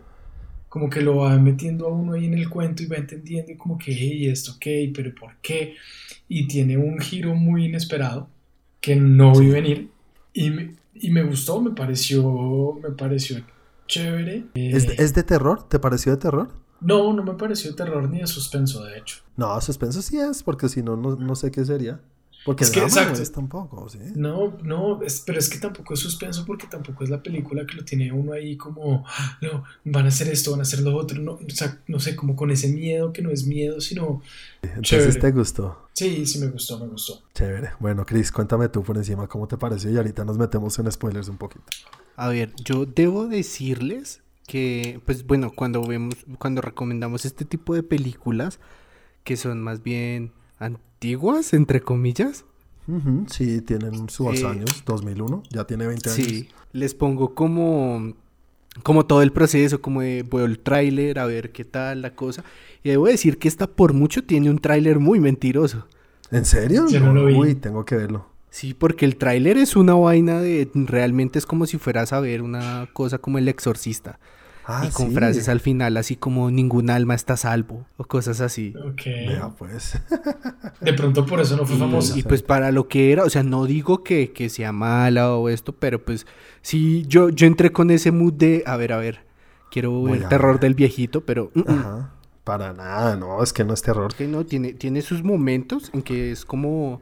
[0.69, 3.57] como que lo va metiendo a uno ahí en el cuento y va entendiendo y
[3.57, 4.91] como que, ¿y esto qué?
[4.95, 5.75] ¿Pero por qué?
[6.29, 8.29] Y tiene un giro muy inesperado
[8.81, 9.89] que no vi venir
[10.35, 13.43] y me, y me gustó, me pareció, me pareció
[13.89, 14.47] chévere.
[14.55, 15.69] ¿Es, Eh, es de terror?
[15.69, 16.49] ¿Te pareció de terror?
[16.81, 19.17] No, no me pareció terror ni de suspenso, de hecho.
[19.37, 22.01] No, suspenso sí es, porque si no, no, sé qué sería.
[22.45, 23.99] Porque Es que, no es tampoco, ¿sí?
[24.15, 27.75] No, no, es- pero es que tampoco es suspenso porque tampoco es la película que
[27.75, 30.97] lo tiene uno ahí como, "Ah, no, van a hacer esto, van a hacer lo
[30.97, 34.23] otro, no, o sea, no sé, como con ese miedo que no es miedo, sino,
[34.63, 35.21] Entonces Chévere.
[35.21, 35.89] te gustó.
[35.95, 37.23] sí, sí me gustó, me gustó.
[37.35, 37.71] Chévere.
[37.81, 41.29] Bueno, Chris, cuéntame tú por encima cómo te pareció y ahorita nos metemos en spoilers
[41.29, 41.65] un poquito.
[42.21, 47.83] A ver, yo debo decirles que, pues bueno, cuando vemos, cuando recomendamos este tipo de
[47.85, 48.59] películas,
[49.23, 52.45] que son más bien antiguas, entre comillas,
[53.29, 56.27] sí, tienen sus Eh, años, 2001, ya tiene 20 años.
[56.27, 58.15] sí, les pongo como,
[58.83, 62.43] como todo el proceso, como de, veo el tráiler, a ver qué tal la cosa.
[62.83, 65.87] Y debo decir que esta por mucho tiene un tráiler muy mentiroso.
[66.33, 66.87] ¿En serio?
[66.89, 67.35] Yo no lo vi.
[67.35, 68.27] Uy, tengo que verlo.
[68.51, 72.43] Sí, porque el tráiler es una vaina de, realmente es como si fueras a ver
[72.43, 74.19] una cosa como El Exorcista.
[74.71, 75.15] Ah, y con sí.
[75.15, 78.75] frases al final así como ningún alma está a salvo o cosas así.
[78.87, 79.01] Ok.
[79.27, 79.99] Vea, pues.
[80.81, 82.19] De pronto por eso no fue Y, famosa.
[82.19, 85.49] y, pues para lo que era, o sea, no digo que, que sea mala o
[85.49, 86.27] esto, pero pues
[86.61, 89.25] sí, yo, yo entré con ese mood de, a ver, a ver,
[89.71, 90.61] quiero Voy ver a terror ver.
[90.61, 92.13] del viejito, pero mm, mm, Ajá.
[92.45, 94.15] Para nada, no, es que no es terror.
[94.15, 97.01] que no, tiene, tiene sus momentos en que es como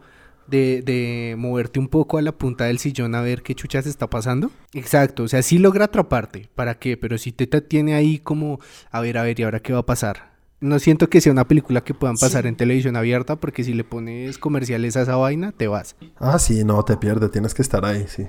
[0.48, 4.08] de, de moverte un poco a la punta del sillón a ver qué chuchas está
[4.08, 4.50] pasando.
[4.74, 6.96] Exacto, o sea, sí logra atraparte, ¿para qué?
[6.96, 9.80] Pero sí te, te tiene ahí como, a ver, a ver, ¿y ahora qué va
[9.80, 10.34] a pasar?
[10.58, 12.48] No siento que sea una película que puedan pasar Sí.
[12.48, 15.96] en televisión abierta porque si le pones comerciales a esa vaina, te vas.
[16.18, 18.26] Ah, sí, no, te pierdes, tienes que estar ahí, sí.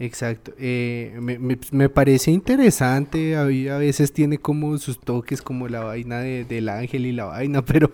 [0.00, 0.52] Exacto.
[0.58, 3.36] Eh, me, me- me parece interesante.
[3.36, 7.24] A, a veces tiene como sus toques, como la vaina de- del ángel y la
[7.26, 7.90] vaina, pero,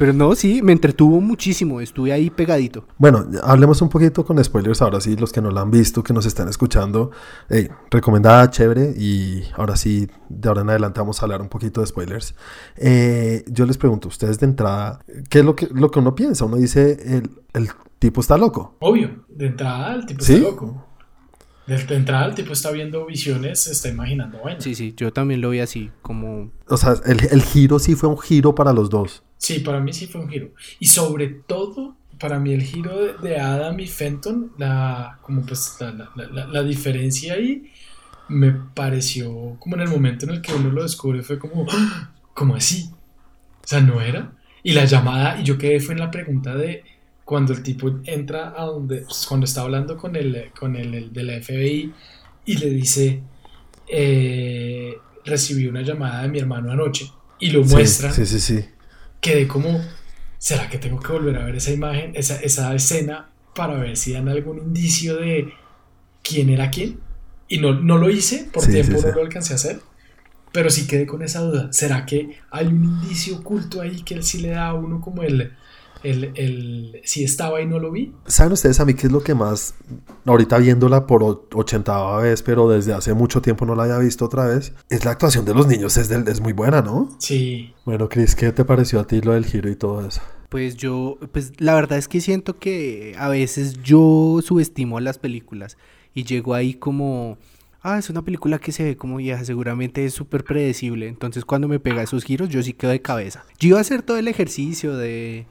[0.00, 1.78] pero no, sí, me entretuvo muchísimo.
[1.82, 2.86] Estuve ahí pegadito.
[2.96, 6.14] Bueno, hablemos un poquito con spoilers ahora sí, los que no la han visto, que
[6.14, 7.10] nos están escuchando.
[7.50, 11.82] Hey, recomendada, chévere, y ahora sí, de ahora en adelante vamos a hablar un poquito
[11.82, 12.34] de spoilers.
[12.76, 16.46] Eh, yo les pregunto, ustedes de entrada, ¿qué es lo que, lo que uno piensa?
[16.46, 18.76] Uno dice, el, el tipo está loco.
[18.80, 20.36] Obvio, de entrada el tipo ¿Sí?
[20.36, 20.86] está loco.
[21.66, 24.62] De, de entrada el tipo está viendo visiones, está imaginando, bueno.
[24.62, 26.50] Sí, sí, yo también lo vi así, como...
[26.68, 29.24] O sea, el, el giro sí fue un giro para los dos.
[29.40, 30.52] Sí, para mí sí fue un giro.
[30.80, 35.76] Y sobre todo, para mí el giro de, de Adam y Fenton, la, como pues,
[35.80, 37.64] la, la- la- la diferencia ahí
[38.28, 42.12] me pareció como en el momento en el que uno lo descubre fue como, ¡Ah!
[42.34, 42.90] ¿cómo así?
[43.64, 44.32] O sea, no era.
[44.62, 46.84] Y la llamada, y yo quedé fue en la pregunta de
[47.24, 51.22] cuando el tipo entra a donde, pues, cuando está hablando con el, con el, de
[51.24, 51.94] la FBI
[52.46, 53.22] y le dice,
[53.88, 58.12] eh, recibí una llamada de mi hermano anoche y lo muestra.
[58.12, 58.64] Sí, sí, sí.
[59.20, 59.80] Quedé como,
[60.38, 64.12] ¿será que tengo que volver a ver esa imagen, esa, esa escena para ver si
[64.12, 65.52] dan algún indicio de
[66.22, 67.00] quién era quién?
[67.48, 69.80] Y no, no lo hice, por tiempo no lo alcancé a hacer,
[70.52, 71.72] pero sí quedé con esa duda.
[71.72, 75.22] ¿Será que hay un indicio oculto ahí que él sí le da a uno como
[75.22, 75.52] el,
[76.02, 78.12] el, el, si estaba y no lo vi.
[78.26, 79.74] ¿Saben ustedes a mí qué es lo que más,
[80.24, 84.46] ahorita viéndola por ochentava vez, pero desde hace mucho tiempo no la había visto otra
[84.46, 84.72] vez?
[84.88, 87.08] Es la actuación de los niños, es, es muy buena, ¿no?
[87.18, 87.74] Sí.
[87.84, 90.20] Bueno, Chris, ¿qué te pareció a ti lo del giro y todo eso?
[90.48, 95.76] Pues yo, pues la verdad es que siento que a veces yo subestimo las películas
[96.12, 97.38] y llego ahí como,
[97.82, 101.06] ah, es una película que se ve como vieja, seguramente es súper predecible.
[101.06, 103.44] Entonces cuando me pega esos giros yo sí quedo de cabeza.
[103.60, 105.46] Yo iba a hacer todo el ejercicio de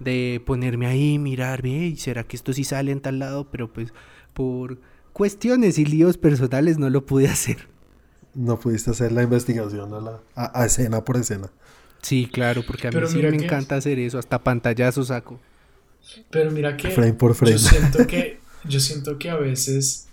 [0.00, 3.48] de ponerme ahí, mirar, ve, ¿será que esto sí sale en tal lado?
[3.50, 3.92] Pero pues
[4.32, 4.78] por
[5.12, 7.68] cuestiones y líos personales no lo pude hacer.
[8.34, 11.50] No pudiste hacer la investigación a, la, a, escena por escena.
[12.02, 15.40] Sí, claro, porque a mí sí me encanta hacer eso, hasta pantallazo saco.
[16.30, 17.52] Pero mira que frame por frame.
[17.52, 20.08] yo siento que yo siento que a veces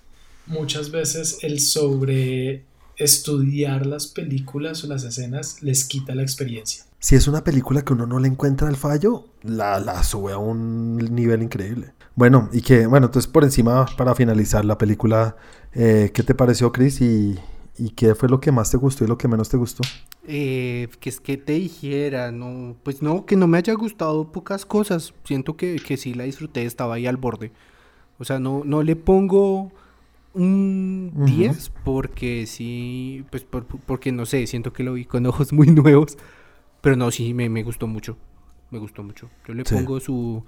[0.45, 2.63] muchas veces el sobre
[2.95, 7.93] estudiar las películas o las escenas les quita la experiencia si es una película que
[7.93, 11.93] uno no le encuentra el fallo, la, la sube a un nivel increíble.
[12.15, 15.35] Bueno, y que, bueno, entonces por encima, para finalizar la película,
[15.73, 17.01] eh, ¿qué te pareció, Chris?
[17.01, 17.39] Y,
[17.75, 19.81] y, qué fue lo que más te gustó y lo que menos te gustó?
[20.27, 24.67] Eh, que es que te dijera, no, pues no, que no me haya gustado pocas
[24.67, 25.15] cosas.
[25.23, 27.51] Siento que, que sí la disfruté, estaba ahí al borde.
[28.19, 29.71] O sea, no, no le pongo
[30.35, 35.67] un 10 porque sí, pues porque no sé, siento que lo vi con ojos muy
[35.67, 36.15] nuevos.
[36.81, 38.17] Pero no, sí, me, me gustó mucho.
[38.71, 39.29] Me gustó mucho.
[39.47, 40.43] Yo le pongo su...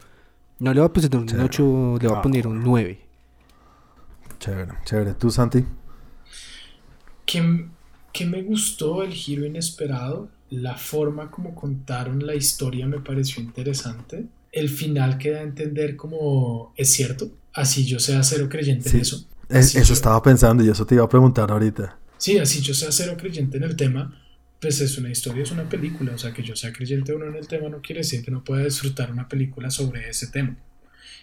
[0.60, 3.00] No le voy a poner un 8, le voy a poner un 9.
[4.40, 5.14] Chévere, chévere.
[5.14, 5.64] ¿Tú, Santi?
[7.26, 7.68] Que,
[8.12, 10.30] que me gustó el giro inesperado.
[10.50, 14.26] La forma como contaron la historia me pareció interesante.
[14.52, 17.32] El final queda a entender como es cierto.
[17.54, 19.26] Así yo sea cero creyente en eso.
[19.50, 21.98] eso estaba pensando y eso te iba a preguntar ahorita.
[22.18, 24.23] Sí, así yo sea cero creyente en el tema
[24.64, 27.26] pues es una historia, es una película, o sea, que yo sea creyente o no
[27.26, 30.56] en el tema no quiere decir que no pueda disfrutar una película sobre ese tema.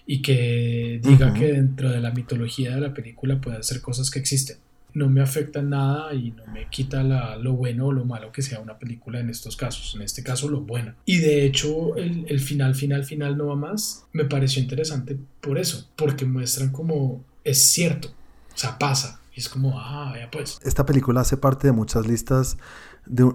[0.06, 4.18] Y que diga que dentro de la mitología de la película puede hacer cosas que
[4.18, 4.58] existen.
[4.92, 7.02] No me afecta nada y no me quita
[7.38, 10.50] lo bueno o lo malo que sea una película en estos casos, en este caso
[10.50, 10.94] lo bueno.
[11.06, 15.58] Y de hecho el, el final, final, final no va más, me pareció interesante por
[15.58, 18.08] eso, porque muestran como es cierto,
[18.54, 20.58] o sea, pasa, y es como, ah, ya pues.
[20.62, 22.58] Esta película hace parte de muchas listas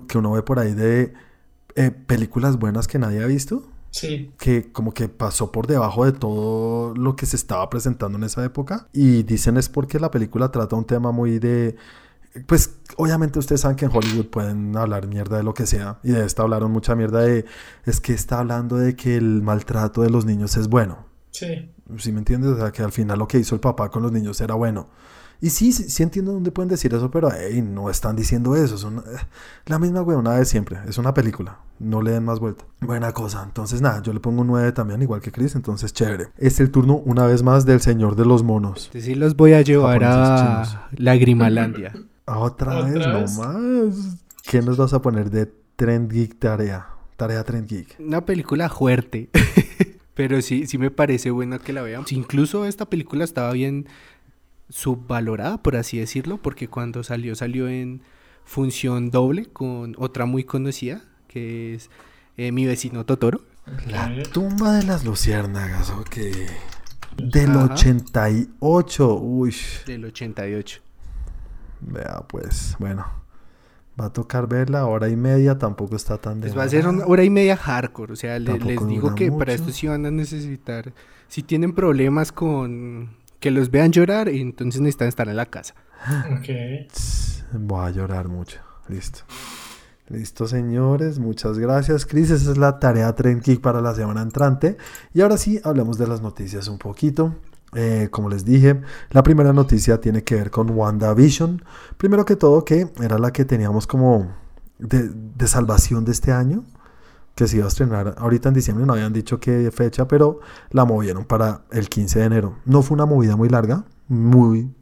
[0.08, 1.14] que uno ve por ahí de
[1.76, 3.64] eh, películas buenas que nadie ha visto.
[3.92, 4.32] Sí.
[4.38, 8.44] Que como que pasó por debajo de todo lo que se estaba presentando en esa
[8.44, 8.88] época.
[8.92, 11.76] Y dicen es porque la película trata un tema muy de...
[12.48, 16.00] Pues obviamente ustedes saben que en Hollywood pueden hablar mierda de lo que sea.
[16.04, 17.46] Y de esta hablaron mucha mierda de...
[17.86, 21.06] Es que está hablando de que el maltrato de los niños es bueno.
[21.32, 21.72] Sí.
[21.98, 22.52] ¿Sí me entiendes?
[22.52, 24.90] O sea, que al final lo que hizo el papá con los niños era bueno.
[25.46, 27.30] Y sí, sí, entiendo dónde pueden decir eso, pero
[27.66, 28.74] no están diciendo eso.
[28.74, 29.26] Es eh,
[29.68, 30.80] la misma una de siempre.
[30.88, 31.60] Es una película.
[31.78, 32.66] No le den más vuelta.
[32.82, 33.44] Buena cosa.
[33.44, 35.54] Entonces, nada, yo le pongo un 9 también, igual que Chris.
[35.54, 36.30] Entonces, chévere.
[36.38, 38.90] Este es el turno, una vez más, del señor de los monos.
[38.92, 41.94] Sí, los voy a llevar a Lagrimalandia.
[42.26, 44.18] Otra, vez, no más.
[44.50, 46.88] ¿Qué nos vas a poner de Trend Geek Tarea?
[47.18, 47.98] Tarea Trend Geek.
[48.00, 49.30] Una película fuerte.
[50.16, 52.06] Pero sí, sí me parece bueno que la vean.
[52.10, 53.86] Incluso esta película estaba bien
[54.70, 58.02] subvalorada, por así decirlo, porque cuando salió, salió en
[58.44, 61.90] función doble con otra muy conocida, que es
[62.38, 63.42] eh, Mi vecino Totoro.
[63.88, 66.18] La tumba de las luciérnagas, ok.
[67.18, 69.56] Del 88, uy.
[69.88, 70.82] Del 88.
[71.82, 73.06] Vea, pues, bueno.
[74.00, 76.48] Va a tocar verla hora y media, tampoco está tan de.
[76.48, 79.54] Pues va a ser una hora y media hardcore, o sea, les digo que para
[79.54, 80.92] esto sí van a necesitar.
[81.30, 85.76] Si tienen problemas con que los vean llorar y entonces necesitan estar en la casa.
[86.38, 86.50] Ok.
[87.54, 88.60] Voy a llorar mucho.
[88.88, 89.22] Listo.
[90.08, 91.20] Listo, señores.
[91.20, 92.30] Muchas gracias, Chris.
[92.30, 94.78] Esa es la tarea Trend Kick para la semana entrante.
[95.14, 97.36] Y ahora sí, hablemos de las noticias un poquito.
[97.74, 101.64] Eh, como les dije, la primera noticia tiene que ver con WandaVision.
[101.98, 104.36] Primero que todo, que era la que teníamos como
[104.78, 106.64] de, de salvación de este año
[107.36, 110.40] que se iba a estrenar ahorita en diciembre, no habían dicho qué fecha, pero
[110.72, 112.58] la movieron para el 15 de enero.
[112.66, 114.74] No fue una movida muy larga, muy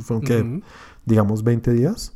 [0.00, 0.62] fueron que,
[1.04, 2.14] digamos, 20 días.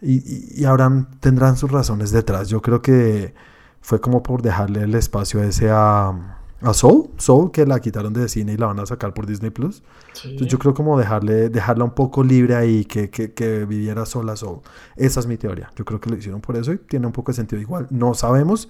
[0.00, 2.48] Y, y, habrán, tendrán sus razones detrás.
[2.48, 3.34] Yo creo que
[3.80, 8.28] fue como por dejarle el espacio ese a, a Soul, Soul que la quitaron de
[8.28, 9.82] cine y la van a sacar por Disney Plus.
[10.24, 14.36] Entonces yo creo como dejarle, dejarla un poco libre ahí, que, que, que, viviera sola
[14.36, 14.60] Soul.
[14.96, 15.70] Esa es mi teoría.
[15.76, 17.86] Yo creo que lo hicieron por eso y tiene un poco de sentido igual.
[17.90, 18.68] No sabemos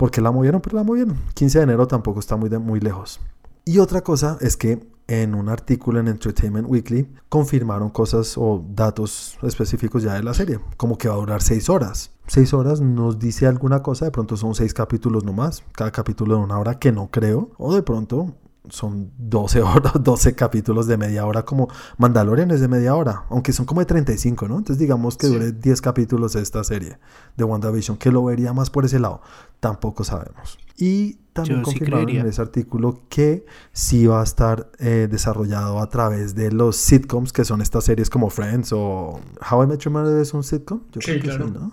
[0.00, 1.18] por qué la movieron, pero la movieron.
[1.34, 3.20] 15 de enero tampoco está muy, muy lejos.
[3.66, 9.36] Y otra cosa es que en un artículo en Entertainment Weekly confirmaron cosas o datos
[9.42, 12.12] específicos ya de la serie, como que va a durar 6 horas.
[12.28, 16.44] 6 horas nos dice alguna cosa, de pronto son 6 capítulos nomás, cada capítulo de
[16.44, 18.32] una hora que no creo, o de pronto
[18.70, 23.52] son 12 horas, 12 capítulos de media hora, como Mandalorian es de media hora, aunque
[23.52, 24.58] son como de 35, ¿no?
[24.58, 26.98] Entonces digamos que dure 10 capítulos esta serie
[27.36, 29.20] de WandaVision, que lo vería más por ese lado,
[29.60, 30.58] tampoco sabemos.
[30.76, 36.34] Y también confirmaron en ese artículo que sí va a estar eh, desarrollado a través
[36.34, 40.20] de los sitcoms, que son estas series como Friends o How I Met Your Mother
[40.20, 41.72] es un sitcom, yo creo que sí, ¿no?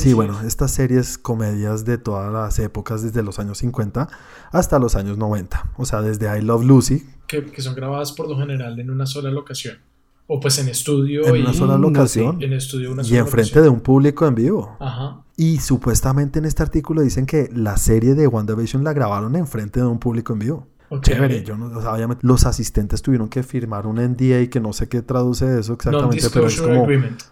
[0.00, 4.08] Sí, bueno, estas series comedias de todas las épocas, desde los años 50
[4.50, 5.72] hasta los años 90.
[5.76, 7.06] O sea, desde I Love Lucy.
[7.26, 9.78] Que, son grabadas por lo general en una sola locación.
[10.26, 11.26] O pues en estudio.
[11.26, 12.42] En una sola locación.
[12.42, 14.76] En estudio Y enfrente de un público en vivo.
[14.80, 15.22] Ajá.
[15.36, 19.86] Y supuestamente en este artículo dicen que la serie de WandaVision la grabaron enfrente de
[19.86, 20.66] un público en vivo.
[21.00, 25.02] Chévere, yo no, obviamente los asistentes tuvieron que firmar un NDA que no sé qué
[25.02, 26.86] traduce eso exactamente, pero es como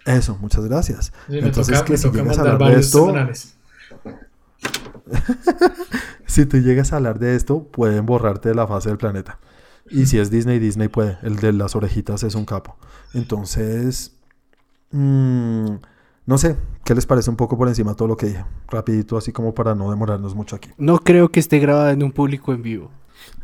[0.05, 1.13] eso, muchas gracias.
[1.29, 3.13] Entonces que si llegas a hablar de esto
[6.25, 9.39] si tú llegas a hablar de esto, pueden borrarte de la fase del planeta.
[9.89, 11.17] Y si es Disney, Disney puede.
[11.21, 12.77] El de las orejitas es un capo.
[13.13, 14.13] Entonces,
[14.91, 15.75] mmm,
[16.25, 18.45] no sé, ¿qué les parece un poco por encima todo lo que dije?
[18.69, 20.69] Rapidito, así como para no demorarnos mucho aquí.
[20.77, 22.91] No creo que esté grabada en un público en vivo.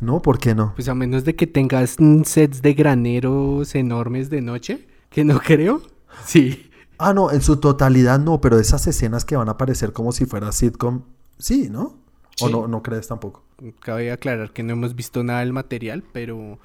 [0.01, 0.73] No, ¿por qué no?
[0.75, 5.81] Pues a menos de que tengas sets de graneros enormes de noche, que no creo.
[6.25, 6.69] Sí.
[6.97, 10.25] Ah, no, en su totalidad no, pero esas escenas que van a aparecer como si
[10.25, 11.03] fuera sitcom,
[11.37, 11.95] sí, ¿no?
[12.41, 13.43] ¿O no, no crees tampoco?
[13.79, 16.59] Cabe aclarar que no hemos visto nada del material, pero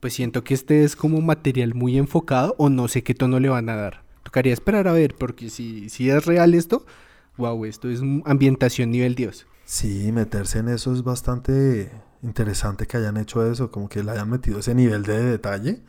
[0.00, 3.48] pues siento que este es como material muy enfocado o no sé qué tono le
[3.48, 4.02] van a dar.
[4.22, 6.84] Tocaría esperar a ver, porque si, si es real esto,
[7.36, 9.46] wow, esto es ambientación nivel Dios.
[9.64, 11.90] Sí, meterse en eso es bastante
[12.26, 15.82] interesante que hayan hecho eso, como que le hayan metido ese nivel de detalle,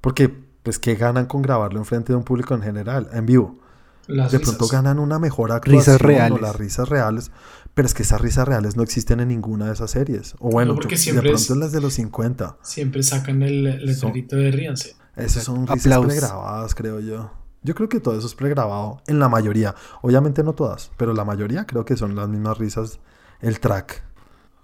[0.00, 0.28] porque
[0.62, 3.58] pues que ganan con grabarlo enfrente de un público en general, en vivo.
[4.06, 6.40] de pronto ganan una mejor actuación, risas reales.
[6.40, 7.30] las risas reales,
[7.74, 10.34] pero es que esas risas reales no existen en ninguna de esas series.
[10.38, 12.58] O bueno, de pronto las de los 50.
[12.62, 14.96] Siempre sacan el letrerito de ríanse.
[15.16, 17.30] Esas son risas pregrabadas, creo yo.
[17.64, 19.74] Yo creo que todo eso es pregrabado en la mayoría.
[20.00, 22.98] Obviamente no todas, pero la mayoría creo que son las mismas risas,
[23.40, 24.02] el track.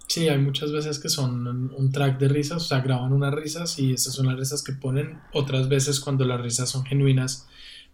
[0.09, 3.77] Sí, hay muchas veces que son un track de risas, o sea, graban unas risas
[3.77, 5.19] y estas son las risas que ponen.
[5.33, 7.47] Otras veces cuando las risas son genuinas,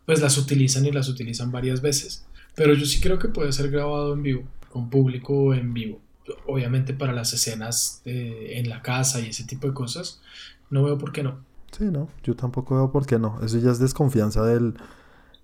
[0.05, 2.25] pues las utilizan y las utilizan varias veces.
[2.55, 5.99] Pero yo sí creo que puede ser grabado en vivo, con público en vivo.
[6.47, 10.21] Obviamente para las escenas en la casa y ese tipo de cosas,
[10.69, 11.43] no veo por qué no.
[11.77, 13.41] Sí, no, yo tampoco veo por qué no.
[13.43, 14.75] Eso ya es desconfianza del,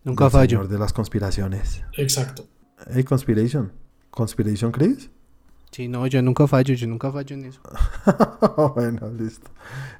[0.05, 0.65] Nunca fallo.
[0.65, 1.83] de las conspiraciones.
[1.97, 2.47] Exacto.
[2.89, 3.73] Hey, conspiration.
[4.09, 5.09] ¿Conspiration, Chris?
[5.71, 7.61] Sí, no, yo nunca fallo, yo nunca fallo en eso.
[8.75, 9.49] bueno, listo.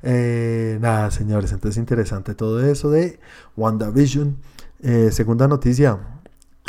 [0.04, 3.22] Eh, nada, señores, entonces interesante todo eso de
[3.56, 4.36] WandaVision.
[4.82, 5.98] Eh, segunda noticia,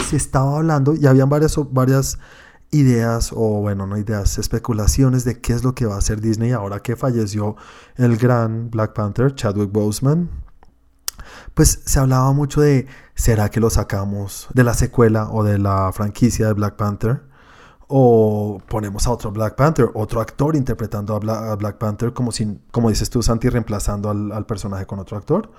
[0.09, 2.19] se estaba hablando y habían varias, varias
[2.71, 6.53] ideas, o bueno, no ideas, especulaciones de qué es lo que va a hacer Disney
[6.53, 7.57] ahora que falleció
[7.97, 10.31] el gran Black Panther, Chadwick Boseman.
[11.55, 12.87] Pues se hablaba mucho de,
[13.17, 17.32] ¿será que lo sacamos de la secuela o de la franquicia de Black Panther?
[17.95, 22.89] O ponemos a otro Black Panther, otro actor interpretando a, Black Panther como, si, como
[22.89, 25.51] dices tú, Santi, reemplazando al, personaje con otro actor.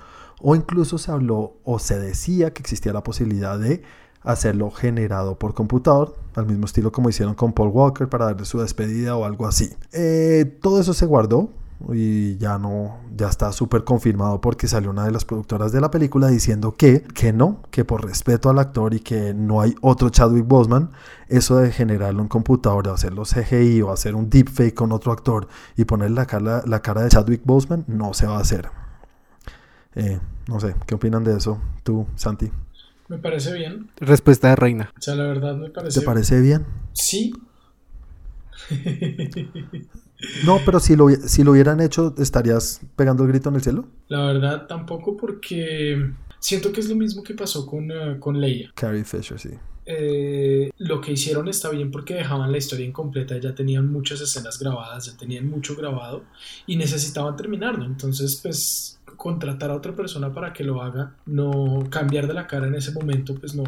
[0.42, 3.84] O incluso se habló o se decía que existía la posibilidad de
[4.24, 8.60] hacerlo generado por computador, al mismo estilo como hicieron con Paul Walker para darle su
[8.60, 9.72] despedida o algo así.
[9.92, 11.52] Eh, todo eso se guardó
[11.92, 15.92] y ya no, ya está súper confirmado porque salió una de las productoras de la
[15.92, 20.10] película diciendo que, que no, que por respeto al actor y que no hay otro
[20.10, 20.92] Chadwick Boseman,
[21.28, 25.48] eso de generarlo en computadora, o hacerlo CGI o hacer un deepfake con otro actor
[25.76, 28.70] y poner la cara, la cara de Chadwick Boseman, no se va a hacer.
[29.96, 31.60] Eh, no sé, ¿qué opinan de eso?
[31.84, 32.50] Tú, Santi.
[33.10, 33.90] Me parece bien.
[33.98, 34.92] Respuesta de Reina.
[34.98, 36.00] O sea, la verdad me parece.
[36.00, 36.66] ¿Te parece bien?
[36.94, 37.34] Sí.
[40.46, 43.86] No, pero si lo, si lo hubieran hecho, ¿estarías pegando el grito en el cielo?
[44.08, 48.72] La verdad, tampoco porque siento que es lo mismo que pasó con, uh, con Leia.
[48.76, 49.52] Carrie Fisher, sí.
[49.86, 54.60] Eh, lo que hicieron está bien porque dejaban la historia incompleta, ya tenían muchas escenas
[54.60, 56.24] grabadas, ya tenían mucho grabado
[56.68, 57.86] y necesitaban terminarlo.
[57.86, 62.68] Entonces, pues contratar a otra persona para que lo haga, no cambiar de la cara
[62.68, 63.64] en ese momento, pues no,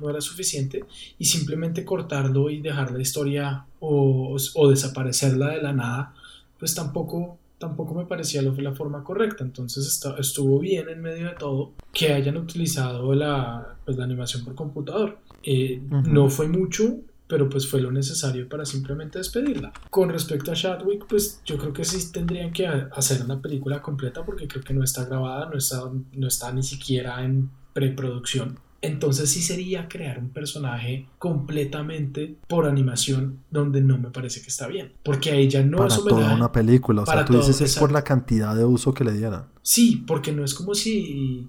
[0.00, 0.84] no, era suficiente
[1.18, 6.14] y simplemente cortarlo y dejar la historia o, o desaparecerla de la nada,
[6.58, 9.44] pues tampoco tampoco me parecía la forma correcta.
[9.44, 14.56] Entonces estuvo bien en medio de todo que hayan utilizado la, pues, la animación por
[14.56, 15.18] computador.
[15.42, 19.72] Eh, no fue mucho, pero pues fue lo necesario para simplemente despedirla.
[19.88, 24.24] Con respecto a Chadwick, pues yo creo que sí tendrían que hacer una película completa
[24.24, 25.82] porque creo que no está grabada, no está,
[26.12, 28.58] no está ni siquiera en preproducción.
[28.82, 34.66] Entonces sí sería crear un personaje completamente por animación donde no me parece que está
[34.66, 34.92] bien.
[35.02, 37.02] Porque a ella no para es toda una película.
[37.02, 39.44] O sea, tú dices es por la cantidad de uso que le dieran.
[39.62, 41.46] Sí, porque no es como si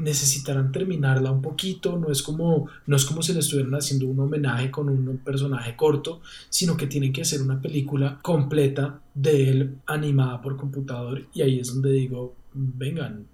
[0.00, 4.20] necesitarán terminarla un poquito, no es como no es como si le estuvieran haciendo un
[4.20, 9.76] homenaje con un personaje corto, sino que tienen que hacer una película completa de él
[9.86, 13.26] animada por computador y ahí es donde digo, vengan,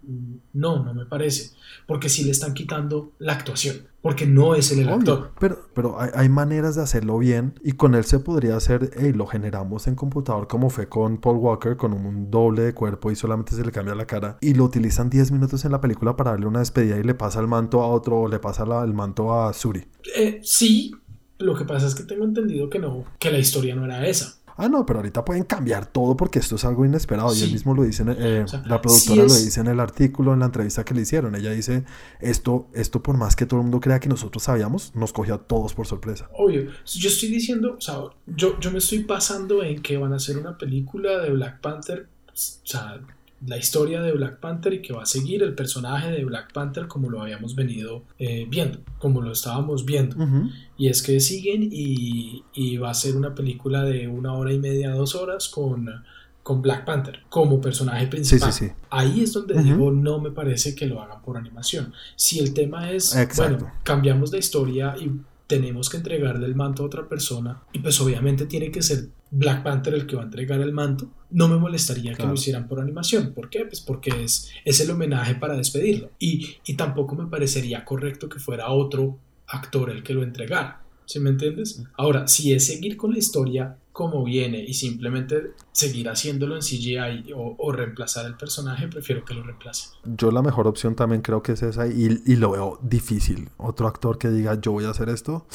[0.54, 1.52] no, no me parece,
[1.86, 5.32] porque si le están quitando la actuación, porque no es el actor.
[5.38, 9.26] Pero, pero hay, maneras de hacerlo bien y con él se podría hacer, hey, lo
[9.26, 13.54] generamos en computador como fue con Paul Walker, con un doble de cuerpo y solamente
[13.54, 16.46] se le cambia la cara y lo utilizan 10 minutos en la película para darle
[16.46, 19.52] una despedida y le pasa el manto a otro o le pasa el manto a
[19.52, 19.84] Suri.
[20.16, 20.92] Eh, sí,
[21.38, 24.39] lo que pasa es que tengo entendido que no, que la historia no era esa
[24.60, 27.34] ah, no, pero ahorita pueden cambiar todo porque esto es algo inesperado.
[27.34, 30.46] Y él mismo lo dice, eh, la productora lo dice en el artículo, en la
[30.46, 31.34] entrevista que le hicieron.
[31.34, 31.84] Ella dice,
[32.20, 35.38] esto, esto por más que todo el mundo crea que nosotros sabíamos, nos cogió a
[35.38, 36.28] todos por sorpresa.
[36.34, 36.70] Obvio.
[36.84, 40.38] Yo estoy diciendo, o sea, yo, yo me estoy basando en que van a hacer
[40.38, 43.00] una película de Black Panther, o sea,
[43.46, 46.86] la historia de Black Panther y que va a seguir el personaje de Black Panther
[46.86, 50.16] como lo habíamos venido eh, viendo, como lo estábamos viendo.
[50.76, 54.90] Y es que siguen y, va a ser una película de una hora y media,
[54.90, 55.88] dos horas con,
[56.42, 58.52] con Black Panther como personaje principal.
[58.90, 61.92] Ahí es donde digo, no me parece que lo hagan por animación.
[62.16, 65.10] Si el tema es, bueno, cambiamos la historia y
[65.46, 69.62] tenemos que entregarle el manto a otra persona y pues obviamente tiene que ser Black
[69.62, 72.80] Panther el que va a entregar el manto, no me molestaría que lo hicieran por
[72.80, 73.32] animación.
[73.32, 73.64] ¿Por qué?
[73.64, 76.10] Pues porque es, es el homenaje para despedirlo.
[76.18, 80.82] Y, y tampoco me parecería correcto que fuera otro actor el que lo entregara.
[81.06, 81.82] ¿Sí me entiendes?
[81.96, 87.32] Ahora, si es seguir con la historia como viene y simplemente seguir haciéndolo en CGI
[87.34, 89.88] o, reemplazar el personaje, prefiero que lo reemplace.
[90.04, 93.48] Yo la mejor opción también creo que es esa y, y lo veo difícil.
[93.56, 95.46] Otro actor que diga yo voy a hacer esto,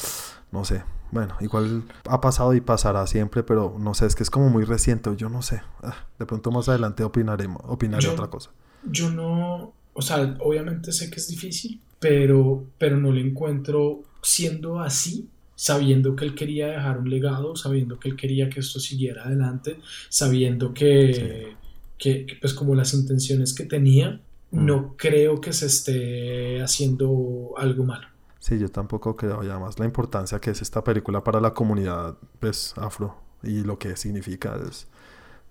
[0.52, 4.30] no sé, bueno, igual ha pasado y pasará siempre, pero no sé, es que es
[4.30, 5.62] como muy reciente, yo no sé.
[5.82, 8.50] Ah, de pronto más adelante opinaré, opinaré otra cosa.
[8.84, 14.80] Yo no, o sea, obviamente sé que es difícil, pero, pero no le encuentro siendo
[14.80, 19.24] así, sabiendo que él quería dejar un legado, sabiendo que él quería que esto siguiera
[19.24, 19.78] adelante,
[20.08, 21.54] sabiendo que,
[21.96, 24.66] que, pues como las intenciones que tenía, mm.
[24.66, 28.08] no creo que se esté haciendo algo malo.
[28.46, 32.16] Sí, yo tampoco creo ya más la importancia que es esta película para la comunidad
[32.38, 34.86] pues, afro y lo que significa es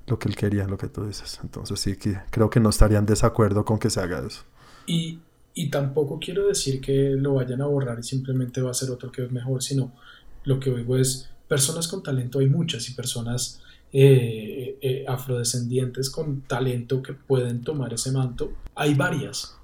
[0.07, 1.41] lo que él quería, lo que tú dices.
[1.43, 4.43] Entonces sí, que creo que no estarían en desacuerdo con que se haga eso.
[4.87, 5.19] Y,
[5.53, 9.11] y tampoco quiero decir que lo vayan a borrar y simplemente va a ser otro
[9.11, 9.91] que es mejor, sino
[10.45, 16.43] lo que oigo es personas con talento hay muchas y personas eh, eh, afrodescendientes con
[16.43, 19.57] talento que pueden tomar ese manto hay varias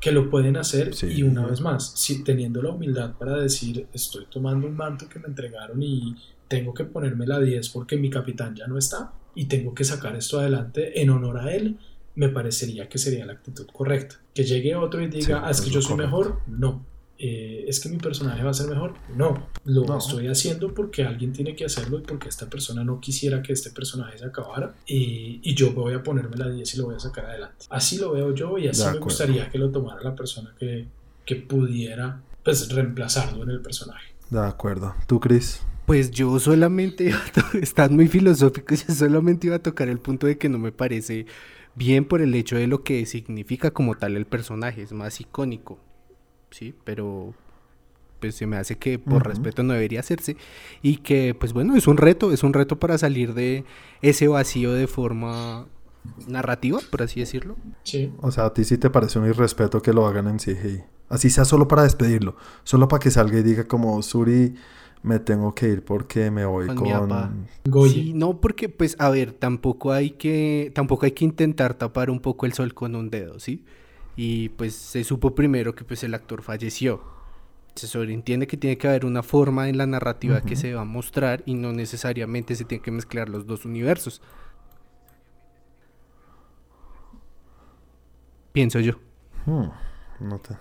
[0.00, 4.26] que lo pueden hacer y una vez más, si, teniendo la humildad para decir estoy
[4.30, 6.14] tomando un manto que me entregaron y
[6.48, 10.16] tengo que ponerme la 10 porque mi capitán ya no está y tengo que sacar
[10.16, 11.78] esto adelante en honor a él,
[12.14, 14.16] me parecería que sería la actitud correcta.
[14.34, 16.84] Que llegue otro y diga, ah, es que yo soy mejor, no.
[17.18, 18.94] Eh, es que mi personaje va a ser mejor.
[19.14, 23.42] No, lo estoy haciendo porque alguien tiene que hacerlo y porque esta persona no quisiera
[23.42, 26.86] que este personaje se acabara y, y yo voy a ponerme la 10 y lo
[26.86, 27.66] voy a sacar adelante.
[27.70, 30.86] Así lo veo yo y así me gustaría que lo tomara la persona que,
[31.24, 34.14] que pudiera pues reemplazarlo en el personaje.
[34.30, 34.94] De acuerdo.
[35.06, 35.60] ¿Tú, Chris?
[35.86, 37.14] Pues yo solamente,
[37.60, 41.26] estás muy filosófico, yo solamente iba a tocar el punto de que no me parece
[41.76, 45.78] bien por el hecho de lo que significa como tal el personaje, es más icónico
[46.56, 47.34] sí, pero
[48.20, 50.36] pues se me hace que por respeto no debería hacerse
[50.82, 53.64] y que pues bueno, es un reto, es un reto para salir de
[54.00, 55.66] ese vacío de forma
[56.26, 57.56] narrativa, por así decirlo.
[57.82, 58.12] Sí.
[58.20, 60.82] O sea, a ti sí te parece un irrespeto que lo hagan en CGI.
[61.08, 64.54] Así sea solo para despedirlo, solo para que salga y diga como Suri
[65.02, 67.46] me tengo que ir porque me voy con,
[67.88, 72.18] Sí, no porque pues a ver, tampoco hay que tampoco hay que intentar tapar un
[72.18, 73.62] poco el sol con un dedo, ¿sí?
[74.16, 77.02] Y pues se supo primero que pues el actor falleció.
[77.74, 80.86] Se sobreentiende que tiene que haber una forma en la narrativa que se va a
[80.86, 84.22] mostrar y no necesariamente se tienen que mezclar los dos universos.
[88.52, 88.94] Pienso yo.
[89.44, 89.68] Hmm,
[90.20, 90.56] no te...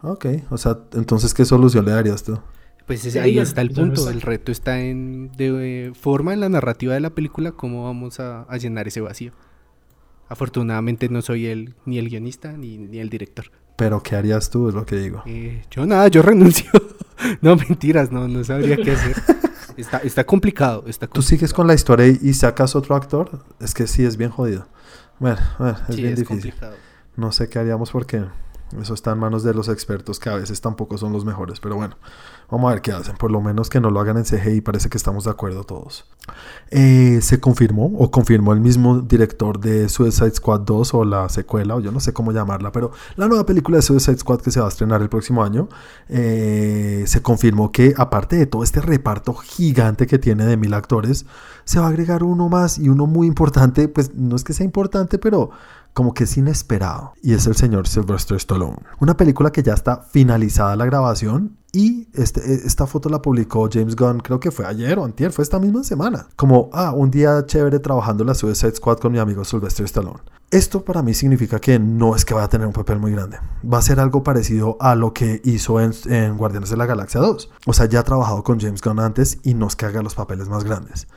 [0.00, 2.38] Ok, o sea, entonces, ¿qué solución le darías tú?
[2.86, 7.00] Pues ahí está el punto, el reto está en de forma en la narrativa de
[7.00, 9.32] la película, cómo vamos a, llenar ese vacío.
[10.34, 13.52] Afortunadamente no soy el, ni el guionista ni, ni el director.
[13.76, 14.68] Pero ¿qué harías tú?
[14.68, 15.22] Es lo que digo.
[15.26, 16.68] Eh, yo nada, yo renuncio.
[17.40, 19.14] no, mentiras, no, no sabría qué hacer.
[19.76, 23.44] Está, está complicado, está ¿Tú sigues con la historia y, sacas otro actor?
[23.58, 24.68] Es que sí, es bien jodido.
[25.18, 25.40] Bueno,
[25.88, 26.26] es bien difícil.
[26.26, 26.76] Complicado.
[27.16, 28.24] No sé qué haríamos porque
[28.80, 31.60] eso está en manos de los expertos que a veces tampoco son los mejores.
[31.60, 31.96] Pero bueno,
[32.50, 33.16] vamos a ver qué hacen.
[33.16, 34.60] Por lo menos que no lo hagan en CGI.
[34.60, 36.06] Parece que estamos de acuerdo todos.
[36.70, 41.76] Eh, se confirmó o confirmó el mismo director de Suicide Squad 2 o la secuela
[41.76, 42.72] o yo no sé cómo llamarla.
[42.72, 45.68] Pero la nueva película de Suicide Squad que se va a estrenar el próximo año.
[46.08, 51.26] Eh, se confirmó que aparte de todo este reparto gigante que tiene de mil actores.
[51.64, 53.88] Se va a agregar uno más y uno muy importante.
[53.88, 55.50] Pues no es que sea importante pero
[55.94, 58.76] como que es inesperado, y es el señor Sylvester Stallone.
[59.00, 63.68] Una película que ya está finalizada la grabación y este, e, esta foto la publicó
[63.72, 66.28] James Gunn, creo que fue ayer o antier, fue esta misma semana.
[66.36, 70.20] Como, ah, un día chévere trabajando la Suicide Squad con mi amigo Sylvester Stallone.
[70.50, 73.38] Esto para mí significa que no es que vaya a tener un papel muy grande.
[73.64, 77.50] Va a ser algo parecido a lo que hizo en, Guardianes de la Galaxia 2.
[77.66, 80.62] O sea, ya ha trabajado con James Gunn antes y nos caga los papeles más
[80.62, 81.08] grandes.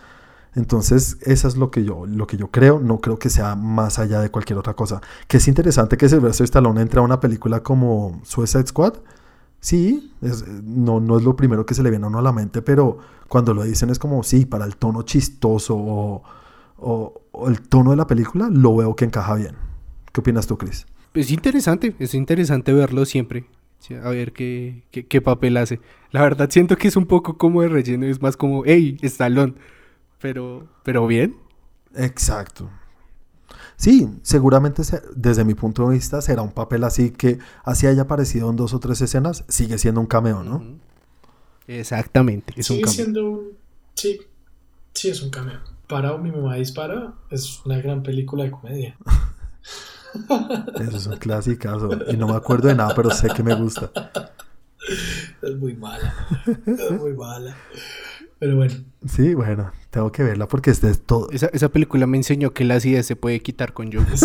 [0.56, 2.80] Entonces, eso es lo que yo, lo que yo creo.
[2.80, 5.02] No creo que sea más allá de cualquier otra cosa.
[5.28, 8.96] Que es interesante que Sylvester Stallone entre a una película como Suicide Squad.
[9.60, 10.14] Sí,
[10.64, 13.00] no, no es lo primero que se le viene a uno a la mente, pero
[13.28, 18.08] cuando lo dicen es como, sí, para el tono chistoso o, el tono de la
[18.08, 19.56] película, lo veo que encaja bien.
[20.14, 20.86] ¿Qué opinas tú, Chris?
[21.14, 23.46] Es interesante, es interesante verlo siempre.
[24.04, 25.80] A ver qué, qué, qué, papel hace.
[26.12, 29.56] La verdad siento que es un poco como de relleno, es más como, hey, Stallone
[30.20, 31.38] pero, pero bien.
[31.96, 32.70] Exacto.
[33.76, 34.82] Sí, seguramente
[35.16, 38.74] desde mi punto de vista será un papel así que así haya aparecido en dos
[38.74, 40.80] o tres escenas, sigue siendo un cameo, ¿no?
[41.68, 43.58] Exactamente, es sigue siendo un...
[43.94, 44.20] Sí,
[44.94, 45.60] sí es un cameo.
[45.88, 48.98] Para Mi mamá dispara es una gran película de comedia.
[50.80, 51.70] Eso es un clásico
[52.10, 53.92] y no me acuerdo de nada, pero sé que me gusta.
[55.42, 56.14] Es muy mala,
[56.66, 57.56] es muy mala.
[58.40, 58.74] Pero bueno.
[59.08, 61.30] Sí, bueno, tengo que verla porque este es todo.
[61.32, 64.08] Esa, esa película me enseñó que la acidez se puede quitar con yoga.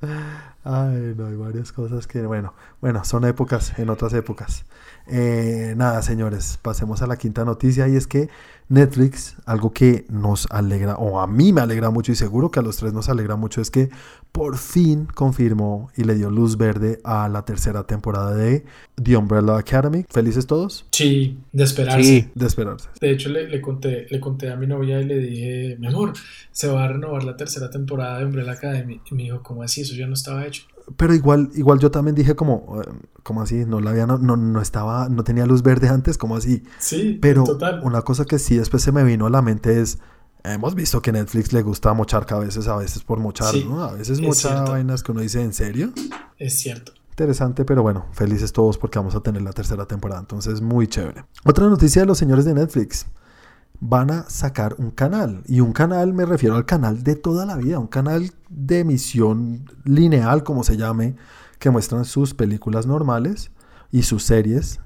[0.64, 4.64] Ay, no, hay varias cosas que, bueno, bueno, son épocas en otras épocas.
[5.06, 8.28] Eh, nada, señores, pasemos a la quinta noticia y es que
[8.68, 12.62] Netflix, algo que nos alegra, o a mí me alegra mucho y seguro que a
[12.62, 13.90] los tres nos alegra mucho, es que
[14.32, 18.64] por fin confirmó y le dio luz verde a la tercera temporada de
[19.02, 20.04] The Umbrella Academy.
[20.08, 20.86] ¿Felices todos?
[20.92, 22.02] Sí, de esperarse.
[22.04, 22.88] Sí, de esperarse.
[23.00, 26.12] De hecho, le, le, conté, le conté a mi novia y le dije, mi amor,
[26.50, 29.00] se va a renovar la tercera temporada de Umbrella Academy.
[29.10, 29.80] Y me dijo, ¿cómo así?
[29.80, 30.62] Eso ya no estaba hecho
[30.96, 32.88] pero igual, igual yo también dije como, eh,
[33.22, 36.62] como así, no la había, no, no, estaba, no tenía luz verde antes, como así.
[36.78, 37.44] Sí, pero
[37.82, 39.98] una cosa que sí después se me vino a la mente es,
[40.52, 43.82] hemos visto que Netflix le gusta mochar cabezas a veces por mochar, ¿no?
[43.82, 45.92] A veces mocha vainas que uno dice, ¿en serio?
[46.38, 46.92] Es cierto.
[47.10, 51.24] Interesante, pero bueno, felices todos porque vamos a tener la tercera temporada, entonces muy chévere.
[51.44, 53.06] Otra noticia de los señores de Netflix
[53.80, 55.42] van a sacar un canal.
[55.46, 59.64] Y un canal me refiero al canal de toda la vida, un canal de emisión
[59.84, 61.16] lineal, como se llame,
[61.58, 63.50] que muestran sus películas normales
[63.90, 64.80] y sus series,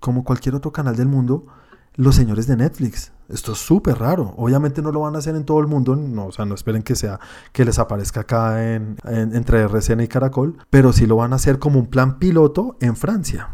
[0.00, 1.46] como cualquier otro canal del mundo,
[1.96, 3.12] los señores de Netflix.
[3.28, 4.34] Esto es súper raro.
[4.36, 6.82] Obviamente no lo van a hacer en todo el mundo, no, o sea, no esperen
[6.82, 7.18] que sea
[7.52, 11.58] que les aparezca acá en, entre RCN y Caracol, pero sí lo van a hacer
[11.58, 13.48] como un plan piloto en Francia.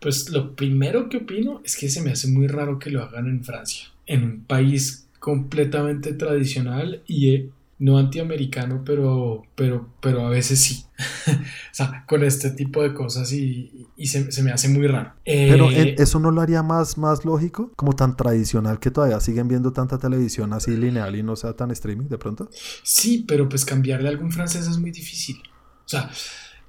[0.00, 3.26] Pues lo primero que opino es que se me hace muy raro que lo hagan
[3.26, 10.30] en Francia en un país completamente tradicional y eh, no antiamericano, pero, pero, pero a
[10.30, 10.86] veces sí.
[11.28, 15.14] o sea, con este tipo de cosas y, se, me hace muy raro.
[15.24, 19.48] pero eh, eso no lo haría más, más lógico, como tan tradicional que todavía siguen
[19.48, 22.48] viendo tanta televisión así lineal y no sea tan streaming de pronto.
[22.82, 25.36] Sí, pero pues cambiarle a algún francés es muy difícil.
[25.84, 26.10] O sea,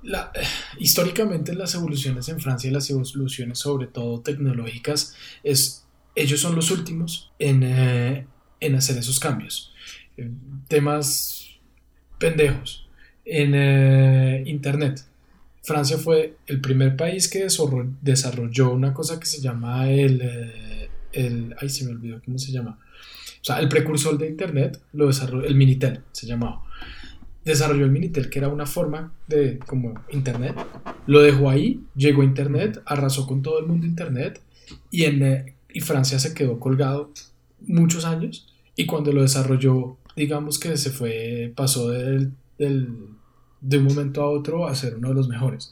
[0.03, 0.31] la,
[0.79, 5.85] históricamente las evoluciones en Francia, las evoluciones sobre todo tecnológicas, es
[6.15, 8.27] ellos son los últimos en, eh,
[8.75, 9.73] hacer esos cambios.
[10.17, 10.31] Eh,
[10.67, 11.59] temas
[12.17, 12.87] pendejos.
[13.25, 15.01] En eh, Internet,
[15.63, 17.47] Francia fue el primer país que
[18.01, 20.21] desarrolló una cosa que se llama el,
[21.11, 21.55] el...
[21.59, 22.79] Ay, se me olvidó cómo se llama.
[23.41, 26.63] O sea, el precursor de Internet lo desarrolló, el Minitel se llamaba.
[27.45, 30.55] desarrolló el Minitel, que era una forma de como Internet,
[31.05, 34.41] lo dejó ahí, llegó a Internet, arrasó con todo el mundo Internet
[34.91, 37.11] y, en, eh, y Francia se quedó colgado
[37.61, 42.89] muchos años y cuando lo desarrolló, digamos que se fue, pasó del, del,
[43.61, 45.71] de un momento a otro a ser uno de los mejores.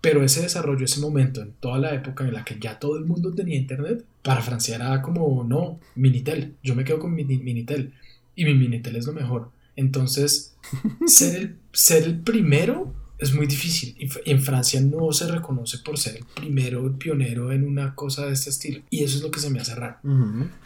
[0.00, 3.04] Pero ese desarrollo, ese momento, en toda la época en la que ya todo el
[3.04, 7.92] mundo tenía internet, para Francia era como, no, Minitel, yo me quedo con mi Minitel
[8.34, 9.50] y mi Minitel es lo mejor.
[9.76, 10.56] Entonces,
[11.06, 13.96] ser el, ser el primero es muy difícil.
[13.98, 18.26] Y en Francia no se reconoce por ser el primero, el pionero en una cosa
[18.26, 18.80] de este estilo.
[18.90, 19.98] Y eso es lo que se me hace raro.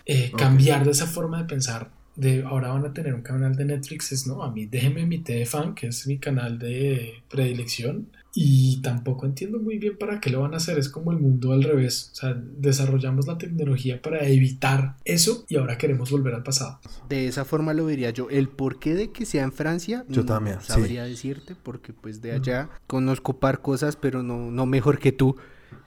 [0.07, 3.65] Eh, cambiar de esa forma de pensar, de ahora van a tener un canal de
[3.65, 8.09] Netflix, es no, a mí déjeme mi fan que es mi canal de predilección.
[8.35, 10.79] Y tampoco entiendo muy bien para qué lo van a hacer.
[10.79, 12.11] Es como el mundo al revés.
[12.13, 16.79] O sea, desarrollamos la tecnología para evitar eso y ahora queremos volver al pasado.
[17.09, 18.29] De esa forma lo diría yo.
[18.31, 22.69] El porqué de que sea en Francia, yo también sabría decirte, porque pues de allá
[22.87, 25.37] conozco par cosas, pero no, no mejor que tú.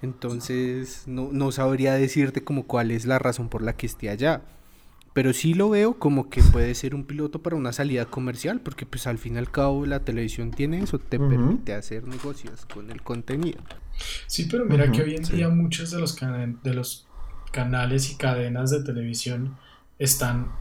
[0.01, 4.41] Entonces no, no sabría decirte como cuál es la razón por la que esté allá
[5.13, 8.85] pero sí lo veo como que puede ser un piloto para una salida comercial, porque
[8.85, 12.91] pues al fin y al cabo la televisión tiene eso, te permite hacer negocios con
[12.91, 13.59] el contenido.
[14.27, 17.07] Sí, pero mira que hoy en día muchos de los, de los
[17.51, 19.57] canales y cadenas de televisión
[19.99, 20.51] están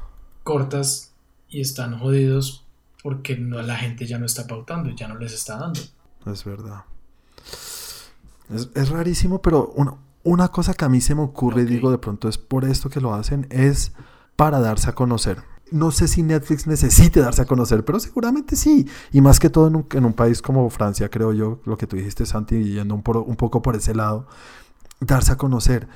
[0.42, 1.12] cortas
[1.48, 2.64] y están jodidos
[3.02, 5.80] porque no, la gente ya no está pautando, ya no les está dando.
[6.26, 6.84] Es verdad.
[8.52, 9.94] Es, rarísimo, pero una,
[10.24, 12.90] una cosa que a mí se me ocurre y digo de pronto es por esto
[12.90, 13.92] que lo hacen, es
[14.40, 15.42] para darse a conocer.
[15.70, 18.88] No sé si Netflix necesite darse a conocer, pero seguramente sí.
[19.12, 22.24] Y más que todo en un, país como Francia, creo yo, lo que tú dijiste,
[22.24, 24.26] Santi, yendo un, un poco por ese lado,
[24.98, 25.88] darse a conocer.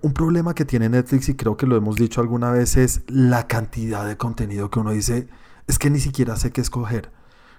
[0.00, 3.46] Un problema que tiene Netflix, y creo que lo hemos dicho alguna vez, es la
[3.46, 5.28] cantidad de contenido que uno dice,
[5.66, 7.12] es que ni siquiera sé qué escoger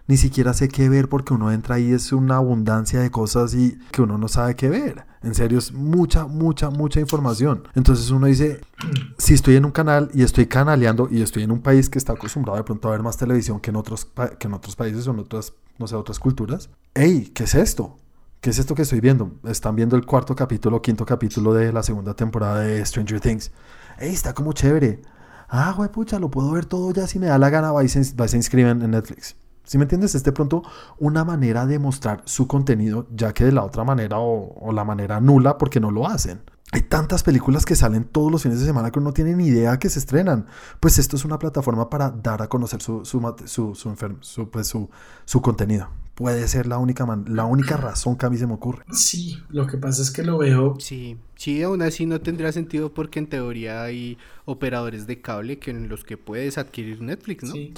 [0.08, 3.78] ni siquiera sé qué ver porque uno entra ahí es una abundancia de cosas y
[3.92, 5.06] que uno no sabe qué ver.
[5.24, 7.68] En serio es mucha, mucha, mucha información.
[7.76, 8.62] Entonces uno dice,
[9.18, 12.14] si estoy en un canal y estoy canaleando y estoy en un país que está
[12.14, 14.08] acostumbrado de pronto a ver más televisión que en otros,
[14.40, 17.98] que en otros países o en otras, no sé, otras culturas, hey, ¿qué es esto?
[18.42, 19.34] ¿Qué es esto que estoy viendo?
[19.44, 23.52] Están viendo el cuarto capítulo, quinto capítulo de la segunda temporada de Stranger Things.
[24.00, 25.04] Hey, está como chévere.
[25.48, 28.16] Ah, güey, pucha, lo puedo ver todo ya si me da la gana, y se,
[28.16, 29.36] va y se inscriben en Netflix.
[29.64, 30.16] Si me entiendes?
[30.16, 30.64] Es de pronto
[31.00, 35.20] una manera de mostrar su contenido, ya que de la otra manera o, la manera
[35.20, 36.42] nula, porque no lo hacen.
[36.74, 39.48] Hay tantas películas que salen todos los fines de semana que uno no tiene ni
[39.48, 40.48] idea que se estrenan.
[40.80, 44.90] Pues esto es una plataforma para dar a conocer su, su, su, pues su,
[45.26, 45.90] su contenido
[46.22, 48.86] puede ser la única, la única razón que a mí se me ocurre.
[48.92, 50.76] Sí, lo que pasa es que lo veo.
[50.80, 55.72] Sí, sí, aún así no tendría sentido porque en teoría hay operadores de cable que
[55.72, 57.54] en los que puedes adquirir Netflix, ¿no?
[57.54, 57.74] Sí.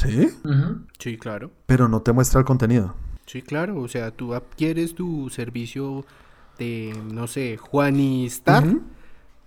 [0.99, 1.17] ¿Sí?
[1.17, 1.51] claro.
[1.67, 2.95] Pero no te muestra el contenido.
[3.25, 6.05] Sí, claro, o sea, tú adquieres tu servicio
[6.59, 8.65] de, no sé, Juan y Star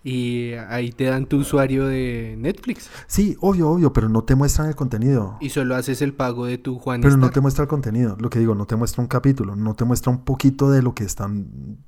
[0.06, 2.88] y ahí te dan tu usuario de Netflix.
[3.08, 5.36] Sí, obvio, obvio, pero no te muestran el contenido.
[5.40, 7.00] Y solo haces el pago de tu Juan.
[7.00, 9.74] Pero no te muestra el contenido, lo que digo, no te muestra un capítulo, no
[9.74, 11.78] te muestra un poquito de lo que están,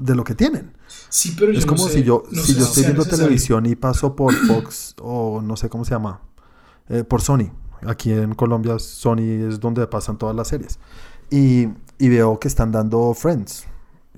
[0.00, 0.76] de lo que tienen.
[1.08, 4.96] Sí, pero es como si yo, si yo estoy viendo televisión y paso por Fox
[5.00, 6.22] o no sé cómo se llama,
[6.88, 7.52] eh, por Sony.
[7.86, 10.80] Aquí en Colombia Sony es donde pasan todas las series.
[11.30, 13.68] Y, y veo que están dando Friends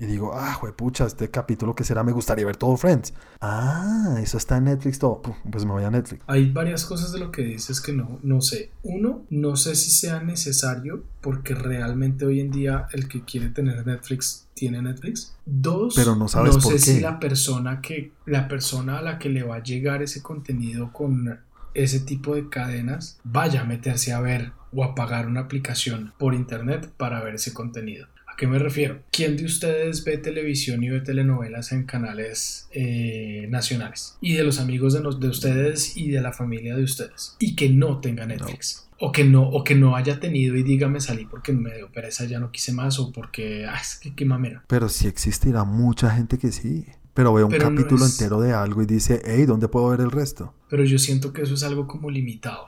[0.01, 3.13] y digo, ah, pucha, este capítulo que será, me gustaría ver todo Friends.
[3.39, 5.21] Ah, eso está en Netflix todo.
[5.51, 6.23] Pues me voy a Netflix.
[6.25, 8.71] Hay varias cosas de lo que dices que no, no sé.
[8.81, 13.85] Uno, no sé si sea necesario porque realmente hoy en día el que quiere tener
[13.85, 15.35] Netflix tiene Netflix.
[15.45, 19.43] Dos, Pero no, sabes sé si la persona que la persona a la que le
[19.43, 21.41] va a llegar ese contenido con
[21.75, 26.33] ese tipo de cadenas vaya a meterse a ver o a pagar una aplicación por
[26.33, 28.07] internet para ver ese contenido
[28.41, 29.03] qué me refiero?
[29.11, 34.17] ¿Quién de ustedes ve televisión y ve telenovelas en canales eh, nacionales?
[34.19, 37.35] Y de los amigos de, de, ustedes y de la familia de ustedes.
[37.37, 38.89] Y que no tenga Netflix.
[38.99, 42.25] O que, no, o que no haya tenido y dígame salí porque me dio pereza,
[42.25, 44.63] ya no quise más o porque, ah, es que qué mamera.
[44.65, 46.87] Pero sí existirá mucha gente que sí.
[47.13, 50.55] Pero ve un capítulo entero de algo y dice, hey, ¿dónde puedo ver el resto?
[50.67, 52.65] Pero yo siento que eso es algo como limitado.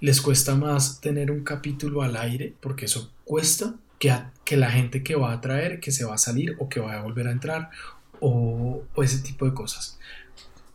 [0.00, 5.14] Les cuesta más tener un capítulo al aire porque eso cuesta que, la gente que
[5.14, 7.70] va a traer, que se va a salir o que va a volver a entrar
[8.18, 9.98] o, ese tipo de cosas.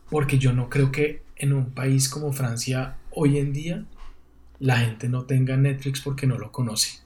[0.08, 3.84] Porque yo no creo que en un país como Francia hoy en día
[4.58, 7.00] la gente no tenga Netflix porque no lo conoce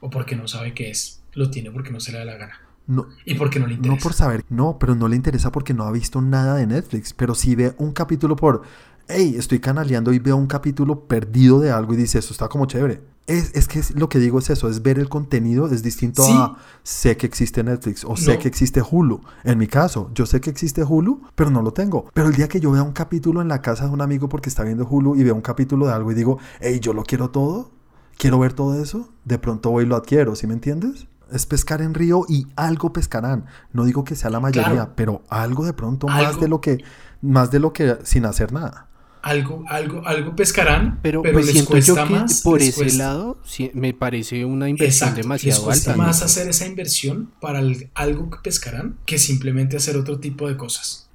[0.00, 1.22] o porque no sabe qué es.
[1.34, 2.60] Lo tiene porque no se le da la gana.
[2.88, 3.96] No, y porque no le interesa.
[3.96, 7.12] No por saber, no, pero no le interesa porque no ha visto nada de Netflix.
[7.12, 8.62] Pero si ve un capítulo por
[9.08, 12.66] hey, estoy canaleando y veo un capítulo perdido de algo y dice, esto está como
[12.66, 13.02] chévere.
[13.26, 16.58] Es, es que lo que digo es eso, es ver el contenido, es distinto a
[16.84, 19.20] sé que existe Netflix o sé que existe Hulu.
[19.42, 22.08] En mi caso, yo sé que existe Hulu, pero no lo tengo.
[22.14, 24.48] Pero el día que yo vea un capítulo en la casa de un amigo porque
[24.48, 27.30] está viendo Hulu y veo un capítulo de algo y digo, hey, yo lo quiero
[27.30, 27.72] todo,
[28.16, 31.08] quiero ver todo eso, de pronto voy y lo adquiero, ¿sí me entiendes?
[31.32, 33.46] Es pescar en río y algo pescarán.
[33.72, 36.84] No digo que sea la mayoría, pero algo de pronto más de lo que
[37.22, 38.86] más de lo que sin hacer nada
[39.26, 42.42] algo, algo, algo pescarán, pero, pero pues les cuesta más.
[42.42, 43.38] Por ese lado,
[43.74, 47.60] me parece una inversión demasiado les cuesta más hacer esa inversión para
[47.94, 51.08] algo que pescarán que simplemente hacer otro tipo de cosas.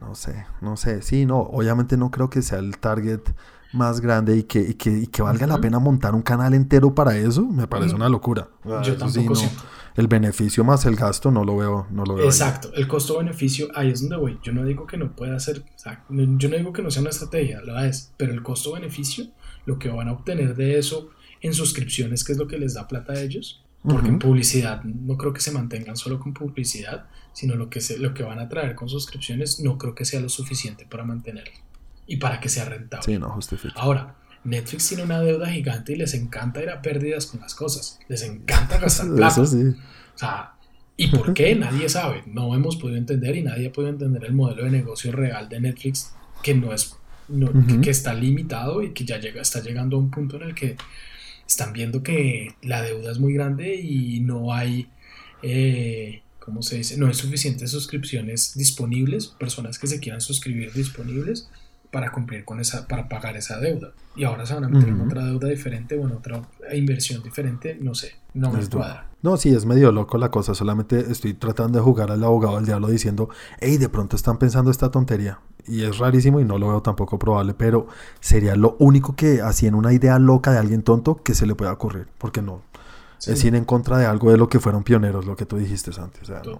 [0.00, 1.02] No sé, no sé.
[1.02, 3.20] Sí, no, obviamente no creo que sea el target
[3.72, 7.42] más grande y que, y que, valga la pena montar un canal entero para eso,
[7.46, 8.48] me parece una locura.
[8.64, 9.34] Yo tampoco
[9.96, 12.26] el beneficio más el gasto no lo veo, no lo veo.
[12.26, 14.38] Exacto, el costo-beneficio, ahí es donde voy.
[14.42, 15.62] Yo no digo que no pueda ser,
[16.08, 19.26] yo no digo que no sea una estrategia, lo es, pero el costo-beneficio,
[19.64, 22.86] lo que van a obtener de eso en suscripciones, que es lo que les da
[22.86, 27.54] plata a ellos, porque en publicidad no creo que se mantengan solo con publicidad, sino
[27.54, 30.28] lo que, se, lo que van a traer con suscripciones no creo que sea lo
[30.28, 31.54] suficiente para mantenerlo
[32.06, 33.04] y para que sea rentable.
[33.04, 33.80] Sí, no justifica.
[33.80, 34.16] Ahora,
[34.46, 37.98] Netflix tiene una deuda gigante y les encanta ir a pérdidas con las cosas.
[38.08, 39.42] Les encanta gastar plata.
[39.42, 39.62] Eso sí.
[40.14, 40.52] O sea,
[40.96, 41.54] ¿y por qué?
[41.54, 42.22] Nadie sabe.
[42.26, 45.60] No hemos podido entender y nadie ha podido entender el modelo de negocio real de
[45.60, 46.96] Netflix que no es
[47.82, 50.76] que, está limitado y que ya llega, está llegando a un punto en el que
[51.46, 54.88] están viendo que la deuda es muy grande y no hay
[55.42, 56.96] eh, ¿cómo se dice?
[56.96, 61.48] No hay suficientes suscripciones disponibles, personas que se quieran suscribir disponibles
[61.90, 63.92] para cumplir con esa, para pagar esa deuda.
[64.16, 66.42] Y ahora se van a meter en otra deuda diferente o en otra
[66.72, 69.10] inversión diferente, no sé, no me cuadra.
[69.22, 72.64] No, sí, es medio loco la cosa, solamente estoy tratando de jugar al abogado del
[72.64, 73.28] diablo diciendo,
[73.60, 75.40] hey, de pronto están pensando esta tontería.
[75.66, 77.88] Y es rarísimo y no lo veo tampoco probable, pero
[78.20, 81.54] sería lo único que, así en una idea loca de alguien tonto, que se le
[81.54, 82.62] pueda ocurrir, porque no.
[83.26, 85.92] Es ir en contra de algo de lo que fueron pioneros, lo que tú dijiste,
[85.92, 86.20] Santi.
[86.22, 86.58] O sea, no,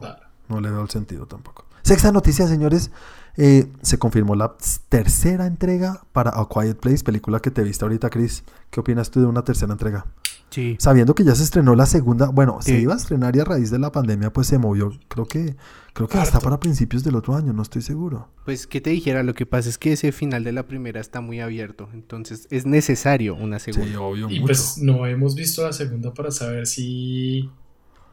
[0.48, 1.66] no le veo el sentido tampoco.
[1.82, 2.90] Sexta noticia, señores.
[3.36, 4.56] Eh, se confirmó la
[4.88, 8.44] tercera entrega para A Quiet Place, película que te viste ahorita, Chris.
[8.70, 10.06] ¿Qué opinas tú de una tercera entrega?
[10.50, 10.76] Sí.
[10.78, 13.70] Sabiendo que ya se estrenó la segunda, bueno, se iba a estrenar y a raíz
[13.70, 15.56] de la pandemia pues se movió, creo que
[15.92, 18.28] creo que hasta para principios del otro año, no estoy seguro.
[18.44, 21.20] Pues que te dijera, lo que pasa es que ese final de la primera está
[21.20, 23.88] muy abierto, entonces es necesario una segunda.
[23.88, 27.50] Sí, obvio, y pues no hemos visto la segunda para saber si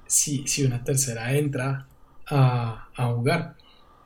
[0.07, 1.87] si, si una tercera entra
[2.29, 3.55] a, a jugar,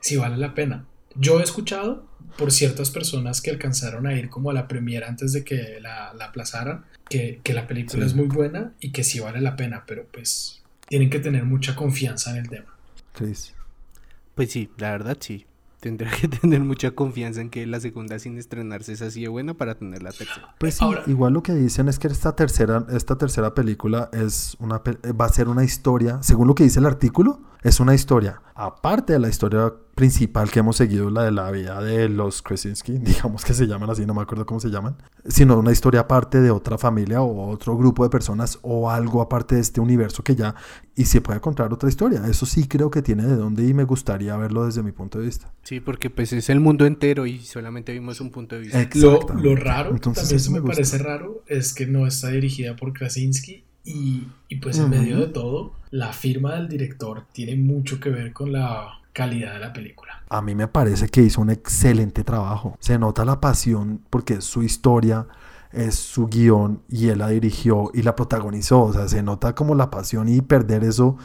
[0.00, 0.86] si vale la pena.
[1.18, 2.06] Yo he escuchado
[2.36, 6.14] por ciertas personas que alcanzaron a ir como a la premiera antes de que la,
[6.14, 9.84] la aplazaran, que, que, la película es muy buena y que sí vale la pena,
[9.86, 12.74] pero pues tienen que tener mucha confianza en el tema.
[13.14, 13.54] Chris.
[14.34, 15.46] Pues sí, la verdad sí.
[15.80, 19.54] Tendrá que tener mucha confianza en que la segunda sin estrenarse es así de buena
[19.54, 20.54] para tener la tercera.
[20.58, 24.78] Pues sí, igual lo que dicen es que esta tercera, esta tercera película es una,
[24.78, 29.12] va a ser una historia, según lo que dice el artículo, es una historia, aparte
[29.12, 33.44] de la historia principal que hemos seguido, la de la vida de los Krasinski, digamos
[33.44, 34.96] que se llaman así, no me acuerdo cómo se llaman,
[35.26, 39.56] sino una historia aparte de otra familia o otro grupo de personas o algo aparte
[39.56, 40.54] de este universo que ya,
[40.94, 42.24] y se puede contar otra historia.
[42.28, 45.26] Eso sí creo que tiene de dónde y me gustaría verlo desde mi punto de
[45.26, 45.52] vista.
[45.64, 48.88] Sí, porque pues es el mundo entero y solamente vimos un punto de vista.
[48.94, 52.92] Lo, lo, raro, Entonces, también me, me parece raro, es que no está dirigida por
[52.92, 58.32] Krasinski y, pues en medio de todo, la firma del director tiene mucho que ver
[58.32, 60.22] con la calidad de la película.
[60.28, 62.76] A mí me parece que hizo un excelente trabajo.
[62.80, 65.26] Se nota la pasión porque es su historia,
[65.72, 68.82] es su guion y él la dirigió y la protagonizó.
[68.82, 71.16] O sea, se nota como la pasión y perder eso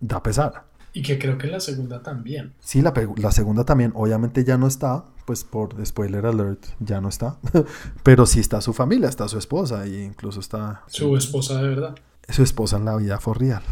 [0.00, 0.64] da pesar.
[0.92, 2.54] Y que creo que en la segunda también.
[2.60, 3.92] Sí, la, la segunda también.
[3.94, 7.38] Obviamente ya no está, pues por spoiler alert, ya no está.
[8.02, 10.82] Pero sí está su familia, está su esposa e incluso está...
[10.88, 11.94] Su esposa de verdad
[12.32, 13.62] su esposa en la vida for real.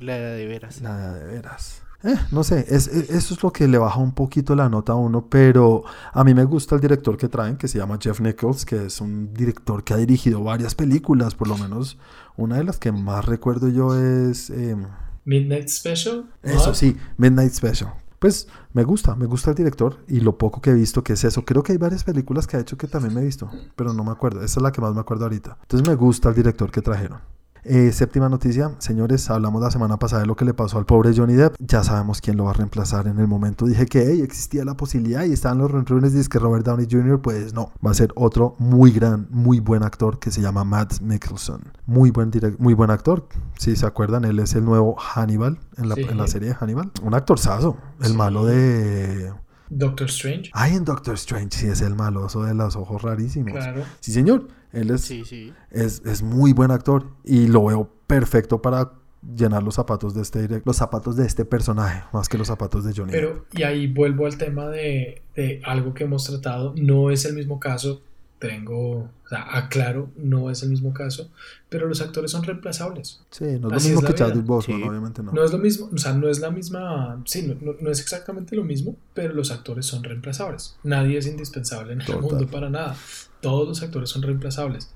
[0.00, 0.80] La de veras.
[0.80, 1.82] La de veras.
[2.04, 4.96] Eh, no sé, es, eso es lo que le baja un poquito la nota a
[4.96, 8.66] uno, pero a mí me gusta el director que traen, que se llama Jeff Nichols,
[8.66, 11.98] que es un director que ha dirigido varias películas, por lo menos
[12.36, 14.50] una de las que más recuerdo yo es...
[14.50, 14.86] Em,
[15.24, 16.30] Midnight Special.
[16.42, 17.94] Eso sí, Midnight Special.
[18.18, 21.24] Pues me gusta, me gusta el director y lo poco que he visto que es
[21.24, 21.44] eso.
[21.44, 24.04] Creo que hay varias películas que ha hecho que también me he visto, pero no
[24.04, 24.42] me acuerdo.
[24.42, 25.58] Esa es la que más me acuerdo ahorita.
[25.62, 27.20] Entonces me gusta el director que trajeron.
[27.64, 31.14] Eh, séptima noticia, señores, hablamos la semana pasada de lo que le pasó al pobre
[31.16, 31.56] Johnny Depp.
[31.58, 33.64] Ya sabemos quién lo va a reemplazar en el momento.
[33.64, 36.12] Dije que existía la posibilidad y estaban los rentrunes.
[36.12, 39.82] Dice que Robert Downey Jr., pues no, va a ser otro muy gran, muy buen
[39.82, 41.62] actor que se llama Matt Mickelson.
[41.86, 43.26] Muy buen, muy buen actor.
[43.58, 46.90] Si se acuerdan, él es el nuevo Hannibal en la, serie de Hannibal.
[47.02, 49.32] Un actorzazo, el malo de
[49.70, 50.50] Doctor Strange.
[50.52, 53.52] Ay, en Doctor Strange sí es el maloso de los ojos rarísimos.
[53.52, 53.82] Claro.
[54.00, 54.48] Sí, señor.
[54.76, 55.52] Él es, Sí, sí.
[55.70, 58.92] es, es muy buen actor y lo veo perfecto para
[59.36, 62.92] llenar los zapatos de este los zapatos de este personaje más que los zapatos de
[62.94, 63.10] Johnny.
[63.12, 66.74] Pero, y ahí vuelvo al tema de, de algo que hemos tratado.
[66.76, 68.02] No es el mismo caso.
[68.40, 71.30] Tengo, o sea, aclaro, no es el mismo caso.
[71.70, 73.22] Pero los actores son reemplazables.
[73.30, 74.14] Sí, no es lo mismo es que.
[74.14, 74.86] Chadwick Boseman, Sí.
[74.88, 75.32] obviamente no.
[75.32, 78.00] No es lo mismo, o sea, no es la misma, sí, no, no- no es
[78.00, 80.76] exactamente lo mismo, pero los actores son reemplazables.
[80.82, 82.96] Nadie es indispensable en el mundo para nada.
[83.44, 84.90] Todos los actores son reemplazables.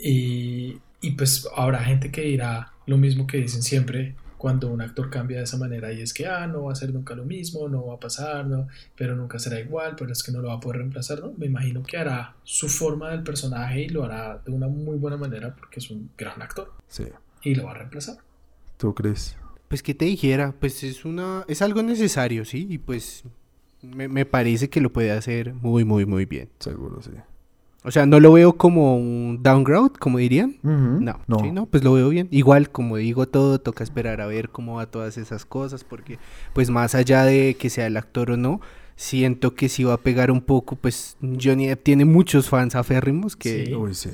[0.00, 5.08] Y, y pues habrá gente que dirá lo mismo que dicen siempre cuando un actor
[5.08, 7.66] cambia de esa manera y es que, ah, no va a ser nunca lo mismo,
[7.66, 10.54] no va a pasar, no, pero nunca será igual, pero es que no lo va
[10.54, 11.32] a poder reemplazar, ¿no?
[11.38, 15.16] Me imagino que hará su forma del personaje y lo hará de una muy buena
[15.16, 17.04] manera porque es un gran actor Sí.
[17.42, 18.18] y lo va a reemplazar.
[18.76, 19.34] ¿Tú crees?
[19.68, 23.24] Pues que te dijera, pues es una, es algo necesario, sí, y pues
[23.80, 26.50] me, me parece que lo puede hacer muy, muy, muy bien.
[26.58, 27.12] Seguro, sí.
[27.86, 30.56] O sea, no lo veo como un downgrade, como dirían.
[30.62, 31.38] No, No.
[31.40, 32.28] sí, no, pues lo veo bien.
[32.30, 36.18] Igual, como digo todo, toca esperar a ver cómo va todas esas cosas, porque
[36.54, 38.60] pues más allá de que sea el actor o no,
[38.96, 43.36] siento que si va a pegar un poco, pues Johnny Depp tiene muchos fans aférrimos
[43.36, 43.74] que Sí.
[43.74, 44.10] Uy, sí.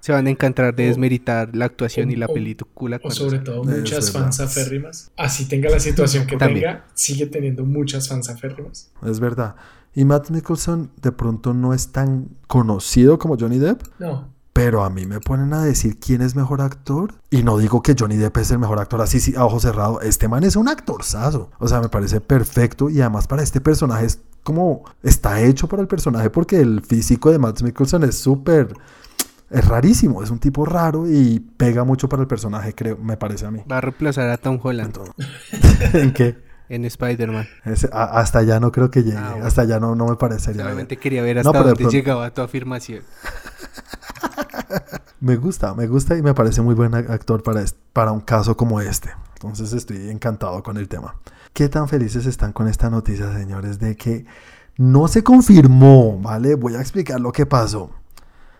[0.00, 3.00] se van a encantar de O- desmeritar la actuación o- y la o- película.
[3.02, 4.24] O sobre todo muchas verdad.
[4.26, 5.10] fans aférrimas.
[5.16, 6.60] Así tenga la situación que También.
[6.66, 8.92] tenga, sigue teniendo muchas fans aférrimas.
[9.04, 9.56] Es verdad.
[9.96, 14.90] Y Matt Nicholson de pronto no es tan conocido como Johnny Depp, No, pero a
[14.90, 17.12] mí me ponen a decir quién es mejor actor.
[17.30, 20.00] Y no digo que Johnny Depp es el mejor actor así, sí, a ojo cerrado.
[20.00, 21.50] Este man es un actorzazo.
[21.58, 22.88] O sea, me parece perfecto.
[22.88, 24.84] Y además para este personaje es como...
[25.02, 28.72] Está hecho para el personaje porque el físico de Matt Nicholson es súper...
[29.50, 30.22] Es rarísimo.
[30.22, 32.96] Es un tipo raro y pega mucho para el personaje, creo.
[32.96, 33.60] Me parece a mí.
[33.70, 34.98] Va a reemplazar a Tom Holland
[35.92, 36.45] ¿En qué?
[36.68, 37.46] En Spider-Man.
[37.92, 39.16] Hasta allá no creo que llegue.
[39.18, 39.46] Ah, bueno.
[39.46, 40.62] Hasta allá no, no me parecería.
[40.62, 43.02] Solamente quería ver hasta dónde pronto- llegaba tu afirmación.
[45.20, 48.56] Me gusta, me gusta y me parece muy buen ac- actor para, para un caso
[48.56, 49.10] como este.
[49.34, 51.16] Entonces estoy encantado con el tema.
[51.52, 53.78] ¿Qué tan felices están con esta noticia, señores?
[53.78, 54.26] De que
[54.76, 56.54] no se confirmó, ¿vale?
[56.54, 57.90] Voy a explicar lo que pasó.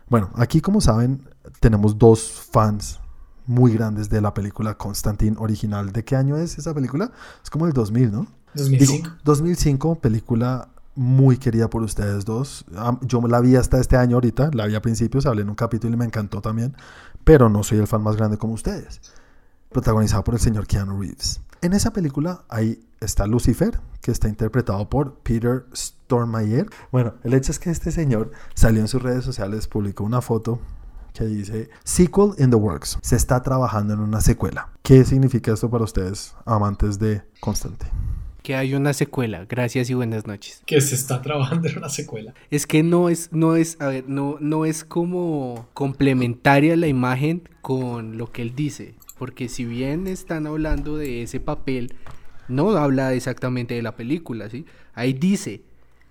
[0.09, 1.29] Bueno, aquí como saben,
[1.61, 3.01] tenemos dos fans
[3.47, 5.93] muy grandes de la película Constantine original.
[5.93, 7.13] ¿De qué año es esa película?
[7.43, 8.27] Es como el 2000, ¿no?
[8.55, 8.93] 2005.
[8.93, 12.65] Digo, 2005, película muy querida por ustedes dos.
[13.03, 15.95] Yo la vi hasta este año ahorita, la vi a principios, hablé en un capítulo
[15.95, 16.75] y me encantó también,
[17.23, 19.01] pero no soy el fan más grande como ustedes.
[19.71, 21.41] Protagonizada por el señor Keanu Reeves.
[21.61, 26.67] En esa película ahí está Lucifer, que está interpretado por Peter Stormare.
[26.91, 30.61] Bueno, el hecho es que este señor salió en sus redes sociales, publicó una foto
[31.17, 32.99] que dice Sequel in the Works.
[33.03, 34.71] Se está trabajando en una secuela.
[34.83, 37.91] ¿Qué significa esto para ustedes, amantes de Constantine?
[38.43, 39.45] Que hay una secuela.
[39.49, 40.63] Gracias y buenas noches.
[40.67, 42.35] que se está trabajando en una secuela.
[42.51, 47.49] Es que no es, no es, a ver, no, no es como complementaria la imagen
[47.63, 48.95] con lo que él dice.
[49.19, 51.97] Porque si bien están hablando de ese papel,
[52.49, 54.67] no habla exactamente de la película, ¿sí?
[54.95, 55.63] Ahí dice,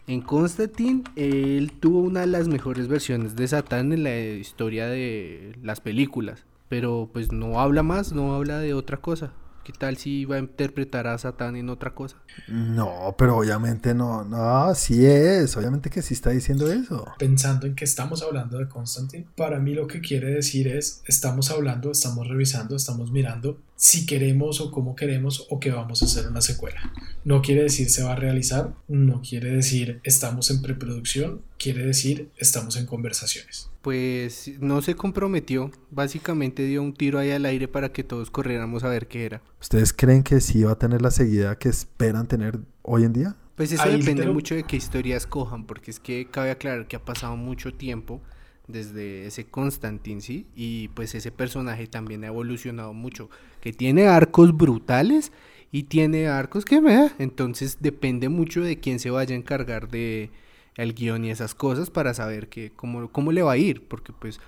[0.07, 5.57] en Constantine, él tuvo una de las mejores versiones de Satán en la historia de
[5.63, 6.43] las películas.
[6.69, 9.33] Pero pues no habla más, no habla de otra cosa.
[9.63, 12.17] ¿Qué tal si va a interpretar a Satán en otra cosa?
[12.47, 17.03] No, pero obviamente no, no, sí es, obviamente que sí está diciendo eso.
[17.17, 21.49] Pensando en que estamos hablando de Constantine, para mí lo que quiere decir es, estamos
[21.49, 26.27] hablando, estamos revisando, estamos mirando si queremos o cómo queremos o que vamos a hacer
[26.27, 26.79] una secuela.
[27.25, 32.29] No quiere decir se va a realizar, no quiere decir estamos en preproducción, quiere decir
[32.37, 33.69] estamos en conversaciones.
[33.81, 38.83] Pues no se comprometió, básicamente dio un tiro ahí al aire para que todos corriéramos
[38.83, 39.41] a ver qué era.
[39.61, 43.35] ¿Ustedes creen que sí va a tener la seguida que esperan tener hoy en día?
[43.55, 46.87] Pues eso Ahí depende lo- mucho de qué historias cojan, porque es que cabe aclarar
[46.87, 48.21] que ha pasado mucho tiempo
[48.67, 50.45] desde ese Constantine, ¿sí?
[50.55, 53.29] Y pues ese personaje también ha evolucionado mucho,
[53.61, 55.31] que tiene arcos brutales
[55.71, 60.29] y tiene arcos que vea, entonces depende mucho de quién se vaya a encargar de
[60.75, 64.11] el guion y esas cosas para saber que cómo, cómo le va a ir, porque
[64.13, 64.39] pues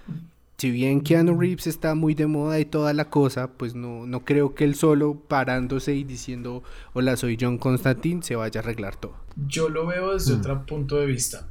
[0.58, 4.26] si bien Keanu Reeves está muy de moda y toda la cosa, pues no, no
[4.26, 6.64] creo que él solo parándose y diciendo
[6.94, 9.16] hola soy John Constantine se vaya a arreglar todo.
[9.48, 10.40] Yo lo veo desde Mm.
[10.40, 11.48] otro punto de vista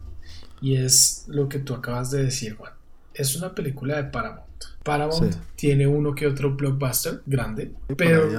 [0.60, 2.72] y es lo que tú acabas de decir, Juan.
[3.14, 4.42] Es una película de Paramount.
[4.82, 5.38] Paramount Sí.
[5.56, 8.30] tiene uno que otro blockbuster grande, pero.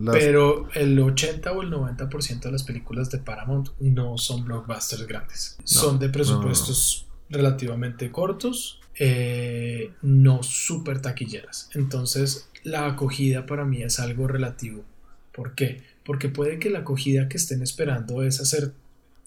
[0.00, 5.06] Las- Pero el 80 o el 90% de las películas de Paramount no son blockbusters
[5.06, 5.56] grandes.
[5.64, 11.68] son de presupuestos relativamente cortos, eh, no súper taquilleras.
[11.74, 14.82] Entonces, la acogida para mí es algo relativo.
[15.32, 15.82] ¿Por qué?
[16.04, 18.72] Porque puede que la acogida que estén esperando es hacer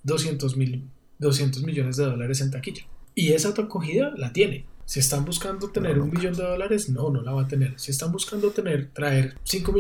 [0.04, 0.84] 200, mil,
[1.20, 2.84] 200 millones de dólares en taquilla.
[3.16, 4.66] Y esa acogida la tiene.
[4.86, 7.80] Si están buscando tener un billón de dólares, no, no la va a tener.
[7.80, 9.74] Si están buscando tener, traer 5,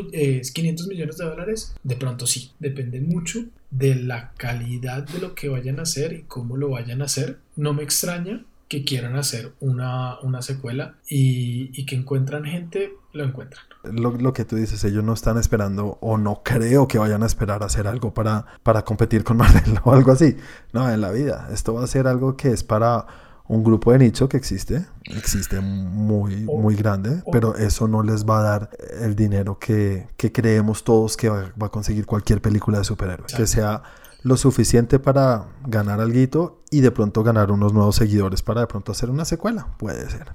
[0.54, 2.52] 500 millones de dólares, de pronto sí.
[2.60, 7.02] Depende mucho de la calidad de lo que vayan a hacer y cómo lo vayan
[7.02, 7.38] a hacer.
[7.56, 13.24] No me extraña que quieran hacer una, una secuela y, y, que encuentran gente, lo
[13.24, 13.64] encuentran.
[13.84, 17.28] Lo, lo, que tú dices, ellos no están esperando o no creo que vayan a
[17.28, 20.38] esperar a hacer algo para, para competir con Marvel o algo así.
[20.72, 21.50] No, en la vida.
[21.54, 23.06] Esto va a ser algo que es para
[23.48, 28.40] un grupo de nicho que existe, existe muy, muy grande, pero eso no les va
[28.40, 28.70] a dar
[29.02, 33.36] el dinero que, que creemos todos que va, va, a conseguir cualquier película de superhéroes.
[33.36, 33.84] Que sea
[34.24, 38.92] lo suficiente para ganar algo y de pronto ganar unos nuevos seguidores para de pronto
[38.92, 39.68] hacer una secuela.
[39.78, 40.32] Puede ser.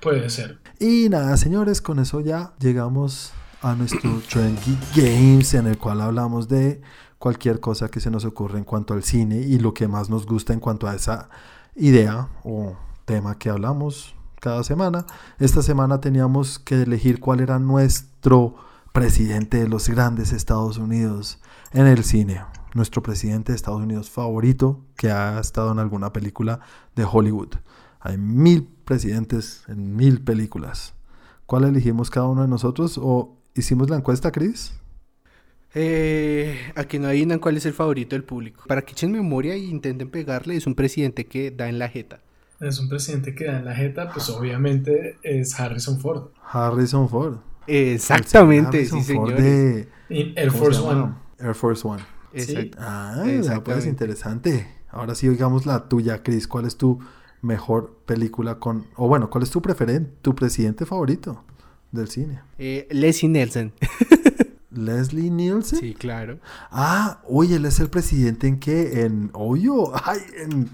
[0.00, 0.58] Puede ser.
[0.78, 3.32] Y nada, señores, con eso ya llegamos
[3.62, 6.80] a nuestro Trendy Games en el cual hablamos de
[7.18, 10.26] cualquier cosa que se nos ocurre en cuanto al cine y lo que más nos
[10.26, 11.28] gusta en cuanto a esa
[11.76, 15.06] idea o tema que hablamos cada semana.
[15.38, 18.54] Esta semana teníamos que elegir cuál era nuestro
[18.92, 21.40] presidente de los grandes Estados Unidos
[21.72, 22.40] en el cine.
[22.74, 26.60] Nuestro presidente de Estados Unidos favorito que ha estado en alguna película
[26.94, 27.54] de Hollywood.
[28.00, 30.94] Hay mil presidentes en mil películas.
[31.46, 32.98] ¿Cuál elegimos cada uno de nosotros?
[33.02, 34.72] ¿O hicimos la encuesta, Chris?
[35.74, 38.64] Eh, a que no adivinan cuál es el favorito del público.
[38.66, 42.20] Para que echen memoria e intenten pegarle, es un presidente que da en la jeta.
[42.60, 46.28] Es un presidente que da en la jeta, pues obviamente es Harrison Ford.
[46.42, 47.38] Harrison Ford.
[47.66, 49.14] Exactamente, Harrison sí.
[50.08, 51.14] Y Air Force One.
[51.38, 52.02] Air Force One.
[52.32, 52.78] Exacto.
[52.80, 53.72] Ah, Exactamente.
[53.72, 54.66] pues interesante.
[54.90, 56.48] Ahora sí, oigamos la tuya, Chris.
[56.48, 56.98] ¿Cuál es tu
[57.42, 58.86] mejor película con...
[58.96, 61.44] O bueno, ¿cuál es tu preferente, tu presidente favorito
[61.92, 62.40] del cine?
[62.58, 63.72] Eh, Leslie Nelson.
[64.70, 65.78] Leslie Nielsen.
[65.80, 66.38] Sí, claro.
[66.70, 69.02] Ah, oye, él es el presidente en qué?
[69.02, 69.92] En Hoyo.
[70.04, 70.68] Ay, en...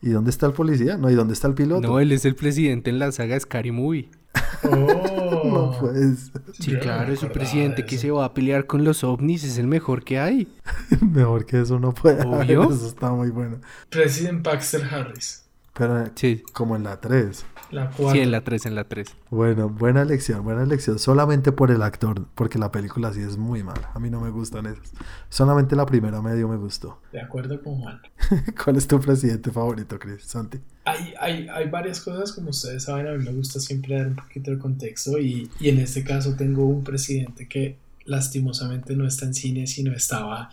[0.00, 0.96] ¿Y dónde está el policía?
[0.96, 1.86] No, ¿y dónde está el piloto?
[1.86, 4.08] No, él es el presidente en la saga Scary Movie.
[4.64, 5.42] Oh.
[5.44, 6.30] no pues.
[6.52, 9.02] Sí, Yo no claro, es un presidente de que se va a pelear con los
[9.02, 10.46] ovnis, es el mejor que hay.
[11.00, 12.72] Mejor que eso no puede haber, Obvio.
[12.72, 13.60] Eso está muy bueno.
[13.90, 15.41] President Baxter Harris.
[15.74, 17.44] Pero Sí, como en la 3.
[17.70, 18.12] La cuarta.
[18.12, 19.08] sí, en la 3, en la 3.
[19.30, 20.98] Bueno, buena elección, buena elección.
[20.98, 23.90] Solamente por el actor, porque la película sí es muy mala.
[23.94, 24.92] A mí no me gustan esas.
[25.30, 27.00] Solamente la primera medio me gustó.
[27.10, 28.00] De acuerdo con Juan.
[28.64, 30.22] ¿Cuál es tu presidente favorito, Chris?
[30.24, 30.58] Santi.
[30.84, 34.16] Hay, hay, hay varias cosas, como ustedes saben, a mí me gusta siempre dar un
[34.16, 39.26] poquito de contexto y, y en este caso tengo un presidente que lastimosamente no está
[39.26, 40.50] en cine, sino estaba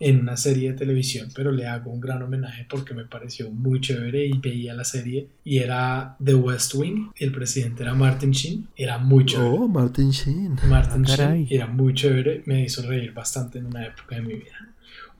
[0.00, 3.80] en una serie de televisión, pero le hago un gran homenaje porque me pareció muy
[3.80, 8.66] chévere y veía la serie y era The West Wing, el presidente era Martin Sheen,
[8.76, 9.48] era muy chévere.
[9.50, 10.56] Oh, Martin Sheen.
[10.68, 11.14] Martin Ah.
[11.16, 14.68] Sheen era muy chévere, me hizo reír bastante en una época de mi vida.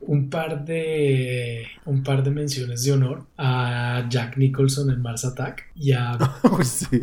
[0.05, 5.71] Un par de un par de menciones de honor a Jack Nicholson en Mars Attack
[5.77, 6.19] y a,
[6.65, 7.03] sí.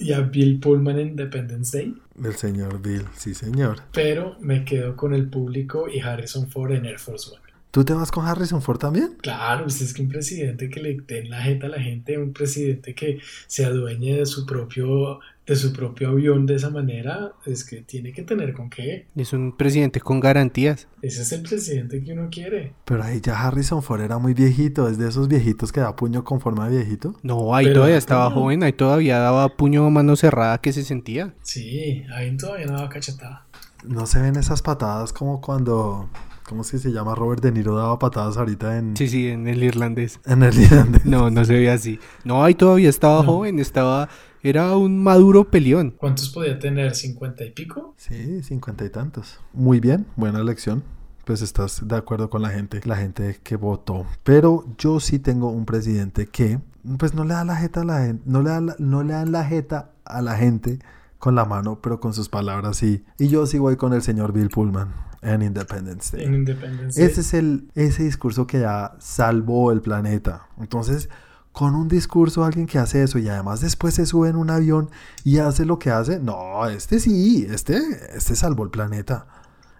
[0.00, 3.78] y a Bill Pullman en Independence Day, El señor Bill, sí, señor.
[3.92, 7.40] pero me quedo con el público y Harrison Ford en Air Force One.
[7.70, 9.16] ¿Tú te vas con Harrison Ford también?
[9.20, 12.32] Claro, usted es que un presidente que le den la jeta a la gente, un
[12.32, 13.18] presidente que
[13.48, 18.12] se adueñe de su propio de su propio avión de esa manera, es que tiene
[18.12, 19.08] que tener con qué.
[19.14, 20.88] Es un presidente con garantías.
[21.02, 22.72] Ese es el presidente que uno quiere.
[22.86, 24.88] Pero ahí ya Harrison Ford era muy viejito.
[24.88, 27.14] Es de esos viejitos que da puño con forma de viejito.
[27.22, 31.34] No, ahí Pero- todavía estaba joven, ahí todavía daba puño mano cerrada que se sentía.
[31.42, 33.46] Sí, ahí todavía no daba cachetada.
[33.86, 36.08] No se ven esas patadas como cuando...
[36.48, 37.14] ¿Cómo es que se llama?
[37.14, 40.20] Robert De Niro daba patadas ahorita en, Sí, sí, en el irlandés.
[40.26, 41.04] en el irlandés.
[41.06, 41.98] No, no se ve así.
[42.22, 43.32] No, ahí todavía estaba No.
[43.32, 44.08] joven, estaba...
[44.44, 45.92] Era un maduro peleón.
[45.96, 46.92] ¿Cuántos podía tener?
[46.92, 47.94] ¿50 y pico?
[47.96, 49.40] Sí, cincuenta y tantos.
[49.54, 50.84] Muy bien, buena elección.
[51.24, 54.04] Pues estás de acuerdo con la gente, la gente que votó.
[54.22, 56.60] Pero yo sí tengo un presidente que,
[56.98, 59.14] pues no le da la jeta a la gente, no le, da la- no le
[59.14, 60.78] dan la jeta a la gente
[61.18, 63.02] con la mano, pero con sus palabras sí.
[63.18, 64.92] Y yo sí voy con el señor Bill Pullman
[65.22, 66.26] en Independence Day.
[66.26, 67.10] En Independence Day.
[67.10, 70.48] Ese es el, ese discurso que ya salvó el planeta.
[70.60, 71.08] Entonces,
[71.54, 74.90] con un discurso, alguien que hace eso y además después se sube en un avión
[75.24, 77.80] y hace lo que hace, no, este sí, este,
[78.14, 79.26] este salvó el planeta.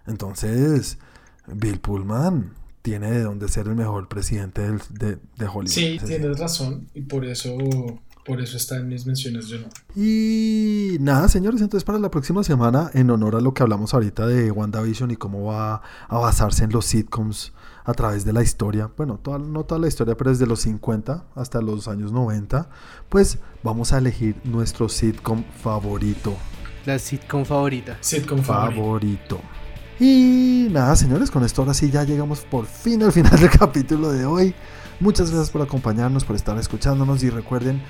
[0.06, 0.98] Entonces,
[1.52, 2.52] Bill Pullman
[2.82, 5.66] tiene de dónde ser el mejor presidente del- de, de Hollywood.
[5.68, 7.56] Sí, tienes razón y por eso,
[8.24, 9.70] por eso está en mis menciones de honor.
[9.96, 14.26] Y nada, señores, entonces para la próxima semana, en honor a lo que hablamos ahorita
[14.26, 17.52] de WandaVision y cómo va a basarse en los sitcoms
[17.84, 21.24] a través de la historia, bueno, toda- no toda la historia, pero desde los 50
[21.34, 22.68] hasta los años 90,
[23.08, 26.34] pues vamos a elegir nuestro sitcom favorito.
[26.86, 27.96] La sitcom favorita.
[28.00, 28.80] Sitcom favorito.
[28.82, 29.40] Favorito.
[30.00, 34.10] Y nada, señores, con esto ahora sí ya llegamos por fin al final del capítulo
[34.12, 34.54] de hoy.
[35.00, 37.82] Muchas gracias por acompañarnos, por estar escuchándonos y recuerden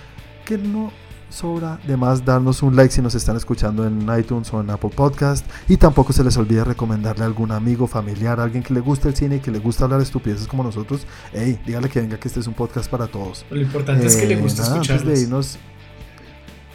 [0.45, 0.90] que no
[1.29, 4.91] sobra de más darnos un like si nos están escuchando en iTunes o en Apple
[4.95, 5.45] Podcast.
[5.68, 9.16] Y tampoco se les olvide recomendarle a algún amigo, familiar, alguien que le guste el
[9.16, 11.07] cine y que le gusta hablar estupideces como nosotros.
[11.33, 13.45] Hey, dígale que venga, que este es un podcast para todos.
[13.51, 15.57] Lo importante es que le guste Eh, antes de irnos-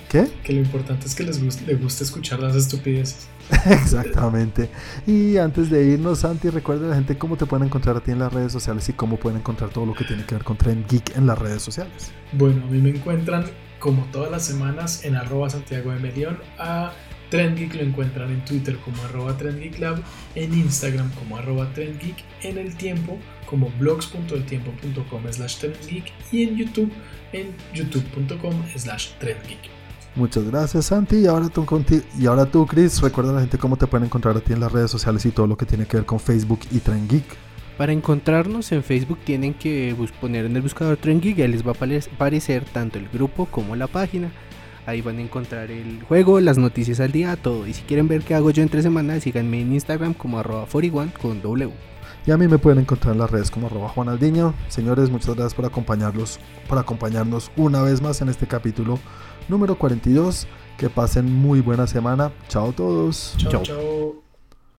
[0.09, 0.27] ¿Qué?
[0.43, 3.27] Que lo importante es que les guste, le guste escuchar las estupideces.
[3.69, 4.69] Exactamente.
[5.05, 8.09] Y antes de irnos, Santi, recuerda a la gente cómo te pueden encontrar a ti
[8.09, 10.57] en las redes sociales y cómo pueden encontrar todo lo que tiene que ver con
[10.57, 12.11] Trend Geek en las redes sociales.
[12.33, 13.45] Bueno, a mí me encuentran
[13.79, 16.37] como todas las semanas en arroba Santiago de Melión.
[16.57, 16.91] A
[17.29, 20.01] TrendGeek lo encuentran en Twitter como arroba TrendGeekLab,
[20.35, 26.91] en Instagram como arroba TrendGeek, en El Tiempo como blogs.eltiempo.com slash TrendGeek y en YouTube
[27.33, 29.79] en youtube.com slash TrendGeek.
[30.15, 31.17] Muchas gracias, Santi.
[31.17, 31.65] Y ahora tú,
[32.17, 34.59] y ahora tú, Chris, recuerda a la gente cómo te pueden encontrar a ti en
[34.59, 37.48] las redes sociales y todo lo que tiene que ver con Facebook y Trend Geek.
[37.79, 41.71] Para encontrarnos en Facebook tienen que poner en el buscador Tren Geek, ahí les va
[41.71, 44.31] a apare- aparecer tanto el grupo como la página.
[44.85, 47.65] Ahí van a encontrar el juego, las noticias al día, todo.
[47.65, 51.11] Y si quieren ver qué hago yo entre semana, síganme en Instagram como arroba 41
[51.21, 51.71] con W.
[52.27, 54.53] Y a mí me pueden encontrar en las redes como arroba Juan Aldiño.
[54.67, 58.99] Señores, muchas gracias por acompañarlos, por acompañarnos una vez más en este capítulo
[59.47, 60.47] número 42.
[60.77, 62.31] Que pasen muy buena semana.
[62.49, 63.35] Chao a todos.
[63.37, 63.63] Chao, Chao.
[63.63, 64.28] chao.